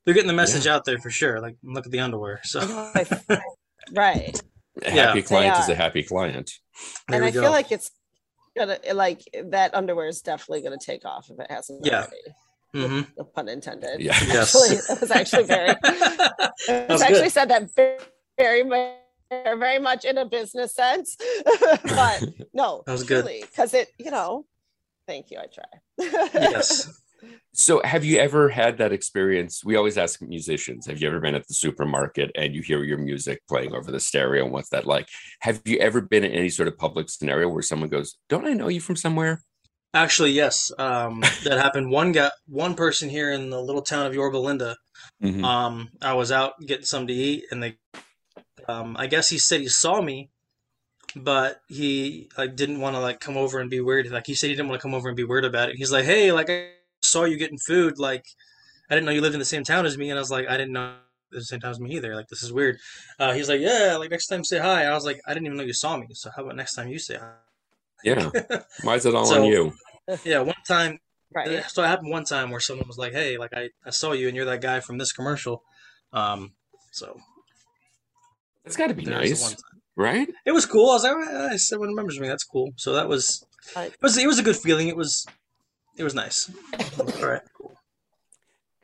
They're 0.06 0.13
getting 0.13 0.27
the 0.27 0.34
message 0.34 0.67
out 0.67 0.86
there 0.86 0.97
for 0.99 1.10
sure. 1.10 1.39
Like, 1.41 1.56
look 1.63 1.86
at 1.86 1.91
the 1.91 1.99
underwear. 1.99 2.39
So 2.43 2.60
right. 3.93 4.41
a 4.84 4.95
Yeah. 4.95 5.08
happy 5.08 5.21
client 5.21 5.58
is 5.60 5.69
a 5.69 5.75
happy 5.75 6.03
client. 6.03 6.51
there 7.08 7.17
and 7.17 7.25
I 7.25 7.32
go. 7.32 7.41
feel 7.41 7.51
like 7.51 7.71
it's 7.71 7.91
gonna 8.58 8.77
like 8.93 9.21
that 9.45 9.73
underwear 9.75 10.08
is 10.08 10.21
definitely 10.21 10.62
gonna 10.62 10.77
take 10.77 11.06
off 11.06 11.29
if 11.29 11.39
it 11.39 11.49
hasn't 11.49 11.86
Yeah. 11.86 12.06
already. 12.73 12.88
hmm 12.88 13.01
No 13.17 13.23
pun 13.25 13.47
intended. 13.49 13.99
Yeah. 14.01 14.17
Yes. 14.27 14.56
Actually, 14.63 14.77
that 14.88 15.01
was 15.01 15.12
actually 15.12 15.43
very. 15.43 15.75
It's 16.67 16.89
was 16.93 17.01
actually 17.01 17.21
good. 17.23 17.32
said 17.32 17.49
that 17.49 17.75
very, 17.75 17.97
very 18.38 18.63
much, 18.63 18.93
very 19.29 19.79
much 19.79 20.06
in 20.06 20.17
a 20.17 20.25
business 20.25 20.73
sense, 20.73 21.17
but 21.84 22.23
no, 22.53 22.84
That 22.86 22.91
was 22.93 23.03
good. 23.03 23.25
because 23.41 23.73
it, 23.73 23.89
you 23.97 24.12
know. 24.12 24.45
Thank 25.08 25.32
you. 25.32 25.39
I 25.39 25.46
try. 25.48 26.30
yes. 26.34 26.92
So, 27.54 27.82
have 27.86 28.04
you 28.04 28.18
ever 28.18 28.50
had 28.50 28.80
that 28.80 28.92
experience? 28.92 29.63
We 29.63 29.76
always 29.76 29.98
ask 29.98 30.22
musicians, 30.22 30.88
have 30.88 31.00
you 31.00 31.08
ever 31.08 31.20
been 31.20 31.36
at 31.36 31.48
the 31.48 31.54
supermarket 31.54 32.32
and 32.36 32.54
you 32.54 32.62
hear 32.62 32.84
your 32.84 32.98
music 32.98 33.42
playing 33.48 33.74
over 33.74 33.92
the 33.92 34.00
stereo? 34.00 34.44
And 34.44 34.52
what's 34.52 34.70
that 34.70 34.86
like? 34.86 35.08
Have 35.42 35.62
you 35.63 35.78
ever 35.78 36.02
been 36.02 36.24
in 36.24 36.32
any 36.32 36.50
sort 36.50 36.68
of 36.68 36.78
public 36.78 37.10
scenario 37.10 37.48
where 37.48 37.62
someone 37.62 37.89
goes, 37.89 38.18
Don't 38.28 38.46
I 38.46 38.54
know 38.54 38.68
you 38.68 38.82
from 38.82 38.96
somewhere? 38.96 39.42
Actually, 39.94 40.32
yes. 40.32 40.72
Um, 40.78 41.22
that 41.44 41.60
happened. 41.60 41.92
One 41.92 42.12
guy, 42.12 42.32
one 42.48 42.74
person 42.76 43.10
here 43.10 43.32
in 43.32 43.50
the 43.50 43.62
little 43.62 43.84
town 43.84 44.06
of 44.06 44.13
Yorba 44.13 44.38
Linda. 44.38 44.76
Mhm. 45.24 45.44
Um, 45.44 45.89
I 46.02 46.13
was 46.16 46.32
out 46.32 46.54
getting 46.66 46.86
something 46.86 47.08
to 47.08 47.13
eat, 47.13 47.46
and 47.52 47.62
they, 47.63 47.78
um, 48.68 48.98
I 48.98 49.08
guess 49.08 49.30
he 49.30 49.38
said 49.38 49.62
he 49.62 49.68
saw 49.70 50.02
me, 50.02 50.30
but 51.15 51.62
he 51.67 52.30
like 52.38 52.56
didn't 52.56 52.80
want 52.80 52.95
to 52.95 52.99
like 52.99 53.19
come 53.19 53.38
over 53.38 53.60
and 53.60 53.69
be 53.69 53.80
weird. 53.82 54.10
Like 54.10 54.26
he 54.28 54.34
said 54.36 54.49
he 54.49 54.56
didn't 54.56 54.69
want 54.69 54.80
to 54.80 54.84
come 54.84 54.93
over 54.93 55.08
and 55.10 55.17
be 55.17 55.23
weird 55.23 55.45
about 55.45 55.69
it. 55.69 55.76
He's 55.76 55.91
like, 55.91 56.06
"Hey, 56.06 56.32
like 56.32 56.49
I 56.49 56.69
saw 57.02 57.23
you 57.26 57.38
getting 57.38 57.58
food. 57.58 57.99
Like 57.99 58.26
I 58.89 58.95
didn't 58.95 59.06
know 59.06 59.12
you 59.12 59.21
lived 59.21 59.36
in 59.36 59.39
the 59.39 59.45
same 59.45 59.63
town 59.63 59.86
as 59.86 59.97
me." 59.97 60.10
And 60.10 60.17
I 60.17 60.21
was 60.21 60.32
like, 60.32 60.47
"I 60.47 60.58
didn't 60.58 60.73
know." 60.73 60.95
The 61.32 61.41
same 61.43 61.60
town 61.62 61.71
as 61.71 61.80
me 61.80 61.95
either. 61.95 62.15
Like 62.15 62.28
this 62.28 62.43
is 62.43 62.54
weird. 62.54 62.78
Uh, 63.17 63.34
he's 63.34 63.49
like, 63.49 63.60
yeah. 63.60 63.95
Like 63.97 64.12
next 64.12 64.28
time, 64.28 64.43
say 64.43 64.60
hi. 64.60 64.86
I 64.86 64.93
was 64.93 65.04
like, 65.04 65.19
I 65.26 65.34
didn't 65.34 65.47
even 65.47 65.58
know 65.58 65.63
you 65.63 65.73
saw 65.73 65.97
me. 65.97 66.06
So 66.13 66.30
how 66.36 66.43
about 66.43 66.56
next 66.56 66.76
time 66.76 66.89
you 66.89 66.99
say 66.99 67.15
hi? 67.17 67.32
Yeah. 68.04 68.30
Why 68.84 68.93
is 68.93 69.06
it 69.08 69.15
all 69.15 69.26
So- 69.26 69.41
on 69.41 69.45
you? 69.45 69.73
Yeah. 70.23 70.41
One 70.41 70.54
time, 70.67 70.99
right. 71.34 71.63
so 71.71 71.82
it 71.82 71.88
happened 71.88 72.12
one 72.12 72.23
time 72.26 72.52
where 72.52 72.60
someone 72.60 72.88
was 72.88 72.99
like, 72.99 73.13
"Hey, 73.13 73.39
like 73.39 73.52
I, 73.56 73.69
I 73.84 73.89
saw 73.89 74.12
you, 74.12 74.28
and 74.28 74.36
you're 74.38 74.45
that 74.45 74.62
guy 74.62 74.80
from 74.80 74.99
this 74.99 75.12
commercial." 75.12 75.63
Um, 76.12 76.52
so 76.91 77.19
It's 78.65 78.76
got 78.78 78.88
to 78.88 78.93
be 78.93 79.06
there 79.06 79.19
was 79.19 79.30
the 79.30 79.34
nice, 79.36 79.41
one 79.41 79.52
time. 79.54 79.72
Right? 79.95 80.27
It 80.45 80.51
was 80.51 80.65
cool. 80.65 80.89
I 80.89 80.93
was 80.93 81.03
like, 81.03 81.13
"Ah, 81.17 81.49
"Someone 81.58 81.89
remembers 81.89 82.19
me. 82.19 82.27
That's 82.27 82.43
cool." 82.43 82.71
So 82.77 82.93
that 82.93 83.08
was 83.08 83.45
it 83.77 83.93
was 84.01 84.17
it 84.17 84.27
was 84.27 84.39
a 84.39 84.43
good 84.43 84.58
feeling. 84.58 84.88
It 84.88 84.97
was 84.97 85.25
it 85.97 86.03
was 86.03 86.15
nice. 86.15 86.49
All 86.99 87.27
right. 87.27 87.41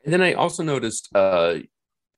And 0.04 0.12
then 0.12 0.22
I 0.22 0.32
also 0.34 0.62
noticed 0.62 1.08
uh 1.14 1.56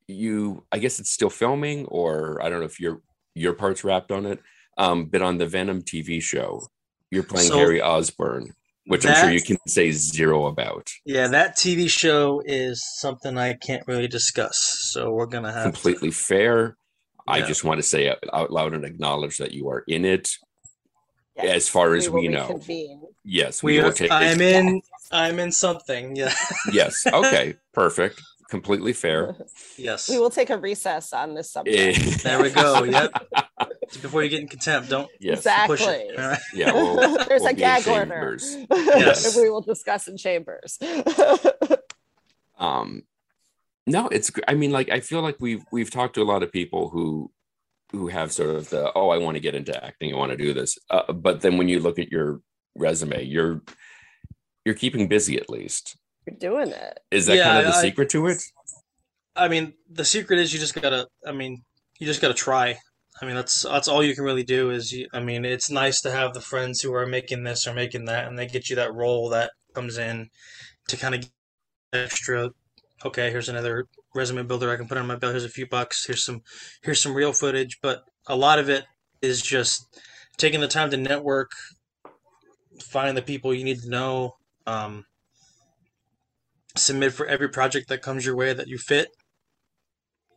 you 0.07 0.63
I 0.71 0.79
guess 0.79 0.99
it's 0.99 1.11
still 1.11 1.29
filming 1.29 1.85
or 1.87 2.41
I 2.43 2.49
don't 2.49 2.59
know 2.59 2.65
if 2.65 2.79
your 2.79 3.01
your 3.35 3.53
part's 3.53 3.83
wrapped 3.83 4.11
on 4.11 4.25
it. 4.25 4.39
Um 4.77 5.05
but 5.05 5.21
on 5.21 5.37
the 5.37 5.45
Venom 5.47 5.81
TV 5.81 6.21
show, 6.21 6.67
you're 7.11 7.23
playing 7.23 7.49
So- 7.49 7.57
Harry 7.57 7.81
Osborn, 7.81 8.53
which 8.85 9.05
I'm 9.05 9.15
sure 9.15 9.31
you 9.31 9.41
can 9.41 9.57
say 9.67 9.91
zero 9.91 10.45
about. 10.45 10.89
Yeah, 11.05 11.27
that 11.27 11.57
TV 11.57 11.89
show 11.89 12.41
is 12.45 12.83
something 12.99 13.37
I 13.37 13.53
can't 13.53 13.83
really 13.87 14.07
discuss. 14.07 14.57
So 14.91 15.11
we're 15.11 15.25
gonna 15.25 15.51
have 15.51 15.63
Completely 15.63 16.11
fair. 16.11 16.77
I 17.27 17.41
just 17.41 17.63
want 17.63 17.79
to 17.79 17.83
say 17.83 18.09
out- 18.09 18.23
out 18.33 18.51
loud 18.51 18.73
and 18.73 18.83
acknowledge 18.85 19.37
that 19.37 19.51
you 19.53 19.69
are 19.69 19.83
in 19.87 20.05
it. 20.05 20.29
Yes. 21.35 21.55
As 21.55 21.69
far 21.69 21.95
as 21.95 22.09
will 22.09 22.21
we 22.21 22.27
know. 22.27 22.43
reconvene. 22.47 23.01
Yes, 23.23 23.63
we. 23.63 23.73
we 23.77 23.79
will 23.79 23.89
Are, 23.89 23.93
take 23.93 24.11
I'm 24.11 24.39
in. 24.39 24.81
I'm 25.11 25.39
in 25.39 25.51
something. 25.51 26.15
Yeah. 26.15 26.33
Yes. 26.71 27.05
Okay. 27.07 27.55
Perfect. 27.73 28.21
Completely 28.49 28.93
fair. 28.93 29.35
yes. 29.77 30.07
We 30.09 30.19
will 30.19 30.29
take 30.29 30.51
a 30.51 30.57
recess 30.57 31.11
on 31.11 31.33
this 31.33 31.51
subject. 31.51 31.97
Eh, 31.97 32.17
There 32.23 32.39
we 32.43 32.51
go. 32.51 32.83
Yep. 32.83 33.11
Before 34.03 34.21
you 34.21 34.29
get 34.29 34.41
in 34.41 34.47
contempt, 34.47 34.89
don't 34.89 35.09
yes. 35.19 35.39
Exactly. 35.39 35.77
push 35.77 35.87
it. 35.87 36.19
All 36.19 36.27
right. 36.27 36.39
Yeah. 36.53 36.71
We'll, 36.71 36.95
There's 37.25 37.41
we'll 37.41 37.47
a 37.49 37.53
gag 37.53 37.87
order. 37.87 38.37
Yes. 38.71 39.35
we 39.35 39.49
will 39.49 39.61
discuss 39.61 40.07
in 40.07 40.17
chambers. 40.17 40.77
um 42.59 43.03
no 43.87 44.07
it's 44.09 44.31
i 44.47 44.53
mean 44.53 44.71
like 44.71 44.89
i 44.89 44.99
feel 44.99 45.21
like 45.21 45.37
we've 45.39 45.63
we've 45.71 45.91
talked 45.91 46.15
to 46.15 46.21
a 46.21 46.23
lot 46.33 46.43
of 46.43 46.51
people 46.51 46.89
who 46.89 47.31
who 47.91 48.07
have 48.07 48.31
sort 48.31 48.49
of 48.55 48.69
the 48.69 48.91
oh 48.95 49.09
i 49.09 49.17
want 49.17 49.35
to 49.35 49.41
get 49.41 49.55
into 49.55 49.83
acting 49.85 50.13
i 50.13 50.17
want 50.17 50.31
to 50.31 50.37
do 50.37 50.53
this 50.53 50.77
uh, 50.89 51.11
but 51.11 51.41
then 51.41 51.57
when 51.57 51.67
you 51.67 51.79
look 51.79 51.99
at 51.99 52.11
your 52.11 52.39
resume 52.75 53.23
you're 53.23 53.61
you're 54.65 54.75
keeping 54.75 55.07
busy 55.07 55.37
at 55.37 55.49
least 55.49 55.97
You're 56.25 56.37
doing 56.39 56.69
it. 56.69 56.99
is 57.11 57.25
that 57.27 57.35
Yeah, 57.37 57.43
kind 57.45 57.59
of 57.67 57.73
the 57.73 57.77
I- 57.77 57.81
secret 57.81 58.09
to 58.09 58.27
it 58.27 58.41
I 59.35 59.47
mean, 59.47 59.73
the 59.89 60.05
secret 60.05 60.37
is 60.37 60.53
you 60.53 60.59
just 60.59 60.75
gotta. 60.79 61.07
I 61.25 61.31
mean, 61.31 61.63
you 61.99 62.05
just 62.05 62.21
gotta 62.21 62.35
try. 62.35 62.77
I 63.19 63.25
mean, 63.25 63.33
that's 63.33 63.63
that's 63.63 63.87
all 63.87 64.03
you 64.03 64.13
can 64.13 64.25
really 64.25 64.43
do. 64.43 64.69
Is 64.69 64.91
you, 64.91 65.07
I 65.11 65.21
mean, 65.21 65.43
it's 65.43 65.71
nice 65.71 66.01
to 66.01 66.11
have 66.11 66.35
the 66.35 66.39
friends 66.39 66.81
who 66.81 66.93
are 66.93 67.07
making 67.07 67.43
this 67.43 67.65
or 67.65 67.73
making 67.73 68.05
that, 68.05 68.27
and 68.27 68.37
they 68.37 68.45
get 68.45 68.69
you 68.69 68.75
that 68.75 68.93
role 68.93 69.29
that 69.29 69.49
comes 69.73 69.97
in 69.97 70.29
to 70.89 70.97
kind 70.97 71.15
of 71.15 71.27
extra. 71.93 72.51
Okay, 73.05 73.29
here's 73.31 73.49
another 73.49 73.87
resume 74.15 74.43
builder 74.43 74.71
I 74.71 74.77
can 74.77 74.87
put 74.87 74.97
on 74.97 75.07
my 75.07 75.15
belt. 75.15 75.33
Here's 75.33 75.43
a 75.43 75.49
few 75.49 75.67
bucks. 75.67 76.05
Here's 76.05 76.23
some 76.23 76.41
here's 76.83 77.01
some 77.01 77.13
real 77.13 77.33
footage, 77.33 77.79
but 77.81 78.03
a 78.27 78.35
lot 78.35 78.59
of 78.59 78.69
it 78.69 78.85
is 79.21 79.41
just 79.41 79.99
taking 80.37 80.61
the 80.61 80.67
time 80.67 80.89
to 80.91 80.97
network, 80.97 81.51
find 82.81 83.17
the 83.17 83.21
people 83.21 83.53
you 83.53 83.63
need 83.63 83.81
to 83.81 83.89
know, 83.89 84.35
um, 84.65 85.05
submit 86.75 87.13
for 87.13 87.25
every 87.25 87.49
project 87.49 87.89
that 87.89 88.01
comes 88.01 88.25
your 88.25 88.35
way 88.35 88.53
that 88.53 88.67
you 88.67 88.77
fit 88.77 89.09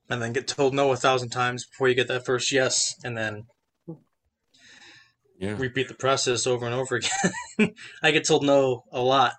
and 0.09 0.21
then 0.23 0.33
get 0.33 0.47
told 0.47 0.75
no 0.75 0.93
a 0.93 0.97
thousand 0.97 1.31
times 1.31 1.67
before 1.67 1.89
you 1.89 1.95
get 1.95 2.09
that 2.09 2.25
first 2.27 2.53
yes, 2.53 2.95
and 3.05 3.17
then 3.17 3.45
Yeah. 5.39 5.57
repeat 5.59 5.89
the 5.89 5.95
process 5.95 6.47
over 6.47 6.67
and 6.67 6.75
over 6.75 6.97
again. 7.59 7.73
I 8.03 8.11
get 8.11 8.25
told 8.25 8.45
no 8.45 8.83
a 8.93 9.01
lot, 9.01 9.35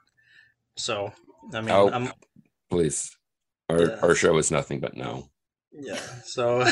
so 0.77 1.11
I 1.53 1.61
mean, 1.61 1.75
Oh. 1.75 1.89
I'm 1.91 2.11
Please. 2.69 3.16
Our, 3.69 3.81
Yeah. 3.81 3.99
our 4.01 4.15
show 4.15 4.37
is 4.37 4.51
nothing 4.51 4.79
but 4.79 4.95
no. 4.95 5.29
yeah. 5.71 5.99
So 6.23 6.61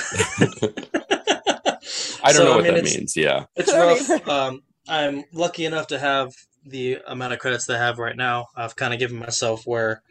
I 2.23 2.31
don't 2.31 2.33
So, 2.33 2.43
know 2.45 2.53
I 2.53 2.55
what 2.55 2.63
mean, 2.63 2.73
that 2.75 2.83
means. 2.83 3.15
Yeah. 3.15 3.45
It's 3.55 3.71
rough. 3.71 4.27
Um, 4.27 4.61
I'm 4.87 5.23
lucky 5.33 5.65
enough 5.65 5.87
to 5.87 5.99
have 5.99 6.33
the 6.65 6.99
amount 7.07 7.33
of 7.33 7.39
credits 7.39 7.65
that 7.67 7.75
I 7.75 7.85
have 7.85 7.99
right 7.99 8.15
now. 8.15 8.47
I've 8.55 8.75
kind 8.75 8.93
of 8.93 8.99
given 8.99 9.17
myself 9.17 9.63
where 9.65 10.01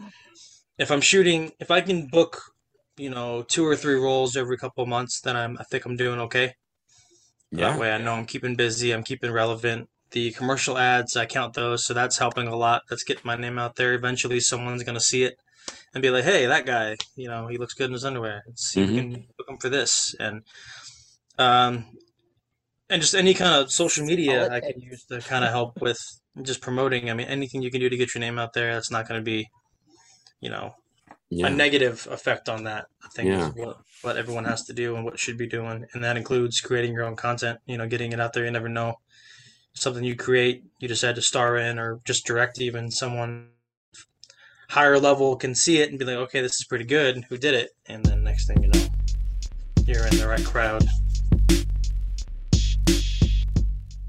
if 0.79 0.91
I'm 0.91 1.01
shooting, 1.01 1.53
if 1.59 1.71
I 1.71 1.81
can 1.81 2.07
book, 2.07 2.41
you 2.97 3.11
know, 3.11 3.43
two 3.43 3.65
or 3.67 3.77
three 3.77 3.95
roles 3.97 4.37
every 4.37 4.57
couple 4.57 4.83
of 4.83 4.89
months, 4.89 5.21
then 5.21 5.37
I'm, 5.37 5.57
I 5.59 5.65
think 5.65 5.85
I'm 5.85 5.97
doing 5.97 6.21
okay. 6.21 6.55
That 7.53 7.59
Yeah. 7.61 7.79
way 7.79 7.93
I 7.93 7.99
know 7.99 8.13
I'm 8.15 8.27
keeping 8.27 8.55
busy, 8.57 8.93
I'm 8.93 9.05
keeping 9.05 9.31
relevant. 9.33 9.89
The 10.11 10.31
commercial 10.33 10.79
ads, 10.79 11.17
I 11.17 11.27
count 11.27 11.55
those, 11.55 11.85
so 11.85 11.95
that's 11.95 12.19
helping 12.19 12.47
a 12.47 12.55
lot. 12.57 12.83
That's 12.89 13.03
getting 13.05 13.23
my 13.25 13.37
name 13.37 13.59
out 13.59 13.75
there. 13.77 13.95
Eventually, 13.95 14.39
someone's 14.39 14.85
going 14.85 14.95
to 14.95 15.01
see 15.01 15.25
it 15.25 15.35
and 15.95 16.03
be 16.03 16.11
like, 16.11 16.25
hey, 16.25 16.47
that 16.47 16.67
guy, 16.67 16.97
you 17.17 17.29
know, 17.29 17.47
he 17.47 17.57
looks 17.57 17.75
good 17.75 17.87
in 17.87 17.93
his 17.93 18.05
underwear. 18.05 18.43
Let's 18.47 18.67
see 18.69 18.83
if 18.83 18.91
we 18.91 18.97
Mhm. 18.97 19.15
can 19.15 19.27
book 19.39 19.49
him 19.49 19.59
for 19.59 19.69
this. 19.69 20.15
And, 20.19 20.43
um, 21.39 21.97
and 22.91 23.01
just 23.01 23.15
any 23.15 23.33
kind 23.33 23.55
of 23.55 23.73
social 23.73 24.05
media 24.05 24.51
I 24.51 24.61
can 24.61 24.81
use 24.81 25.05
to 25.05 25.21
kind 25.21 25.45
of 25.45 25.51
help 25.51 25.81
with 25.81 26.01
just 26.43 26.61
promoting. 26.61 27.11
I 27.11 27.15
mean, 27.15 27.29
anything 27.29 27.63
you 27.63 27.71
can 27.71 27.81
do 27.81 27.89
to 27.89 27.97
get 27.97 28.15
your 28.15 28.21
name 28.21 28.39
out 28.39 28.53
there, 28.53 28.75
that's 28.75 28.91
not 28.91 29.09
going 29.09 29.21
to 29.21 29.25
be, 29.25 29.49
you 30.41 30.51
know, 30.51 30.75
Yeah. 31.31 31.47
a 31.47 31.51
negative 31.51 32.07
effect 32.11 32.49
on 32.49 32.65
that. 32.65 32.87
I 33.03 33.09
think 33.15 33.29
Yeah. 33.29 33.49
is 33.49 33.55
what, 33.55 33.79
what 34.03 34.17
everyone 34.17 34.45
has 34.45 34.65
to 34.65 34.73
do 34.73 34.97
and 34.97 35.05
what 35.05 35.19
should 35.19 35.39
be 35.39 35.47
doing, 35.47 35.87
and 35.93 36.05
that 36.05 36.17
includes 36.17 36.61
creating 36.61 36.93
your 36.93 37.05
own 37.05 37.17
content. 37.17 37.61
You 37.67 37.79
know, 37.79 37.87
getting 37.87 38.13
it 38.13 38.21
out 38.21 38.33
there. 38.33 38.45
You 38.45 38.51
never 38.51 38.69
know 38.69 39.01
something 39.75 40.05
you 40.05 40.15
create, 40.17 40.63
you 40.79 40.89
decide 40.89 41.15
to 41.17 41.23
star 41.23 41.57
in 41.57 41.79
or 41.79 42.01
just 42.05 42.27
direct. 42.27 42.61
Even 42.61 42.91
someone 42.91 43.54
higher 44.75 44.99
level 44.99 45.37
can 45.37 45.55
see 45.55 45.81
it 45.81 45.91
and 45.91 46.01
be 46.01 46.05
like, 46.05 46.17
okay, 46.17 46.41
this 46.41 46.57
is 46.57 46.65
pretty 46.65 46.85
good. 46.85 47.25
Who 47.29 47.39
did 47.39 47.55
it? 47.55 47.71
And 47.87 48.05
then 48.05 48.25
next 48.25 48.49
thing 48.49 48.61
you 48.61 48.69
know, 48.71 48.87
you're 49.87 50.05
in 50.09 50.17
the 50.17 50.27
right 50.27 50.45
crowd. 50.45 50.85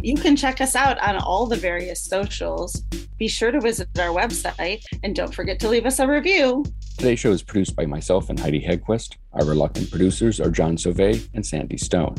You 0.02 0.16
can 0.16 0.36
check 0.36 0.62
us 0.62 0.76
out 0.76 0.98
on 1.02 1.18
all 1.18 1.46
the 1.46 1.56
various 1.56 2.04
socials. 2.04 2.82
Be 3.20 3.28
sure 3.28 3.52
to 3.52 3.62
visit 3.62 3.90
our 4.00 4.10
website 4.10 4.82
and 5.04 5.16
don't 5.16 5.36
forget 5.36 5.60
to 5.60 5.70
leave 5.70 5.86
us 5.86 6.00
a 6.00 6.08
review. 6.08 6.66
Today's 6.98 7.20
show 7.20 7.32
is 7.32 7.44
produced 7.44 7.76
by 7.76 7.86
myself 7.86 8.32
and 8.32 8.40
Heidi 8.40 8.60
Hedquist. 8.60 9.18
Our 9.34 9.46
reluctant 9.46 9.92
producers 9.92 10.42
are 10.42 10.50
John 10.50 10.78
Sauvé 10.78 11.30
and 11.36 11.46
Sandy 11.46 11.78
Stone. 11.78 12.16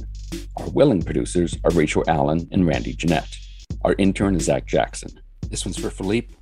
Our 0.57 0.71
willing 0.71 1.03
producers 1.03 1.59
are 1.65 1.73
Rachel 1.73 2.05
Allen 2.07 2.47
and 2.53 2.65
Randy 2.65 2.95
Jeanette. 2.95 3.37
Our 3.83 3.97
intern 3.99 4.37
is 4.37 4.45
Zach 4.45 4.67
Jackson. 4.67 5.11
This 5.49 5.65
one's 5.65 5.79
for 5.79 5.91
Philippe. 5.91 6.33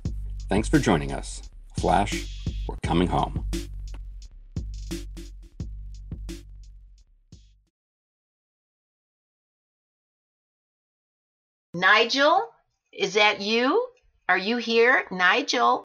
Thanks 0.49 0.69
for 0.69 0.77
joining 0.77 1.11
us. 1.11 1.41
Flash, 1.77 2.45
we're 2.67 2.77
coming 2.83 3.07
home. 3.07 3.45
Nigel, 11.73 12.49
is 12.93 13.15
that 13.15 13.41
you? 13.41 13.85
Are 14.29 14.37
you 14.37 14.57
here, 14.57 15.05
Nigel? 15.11 15.83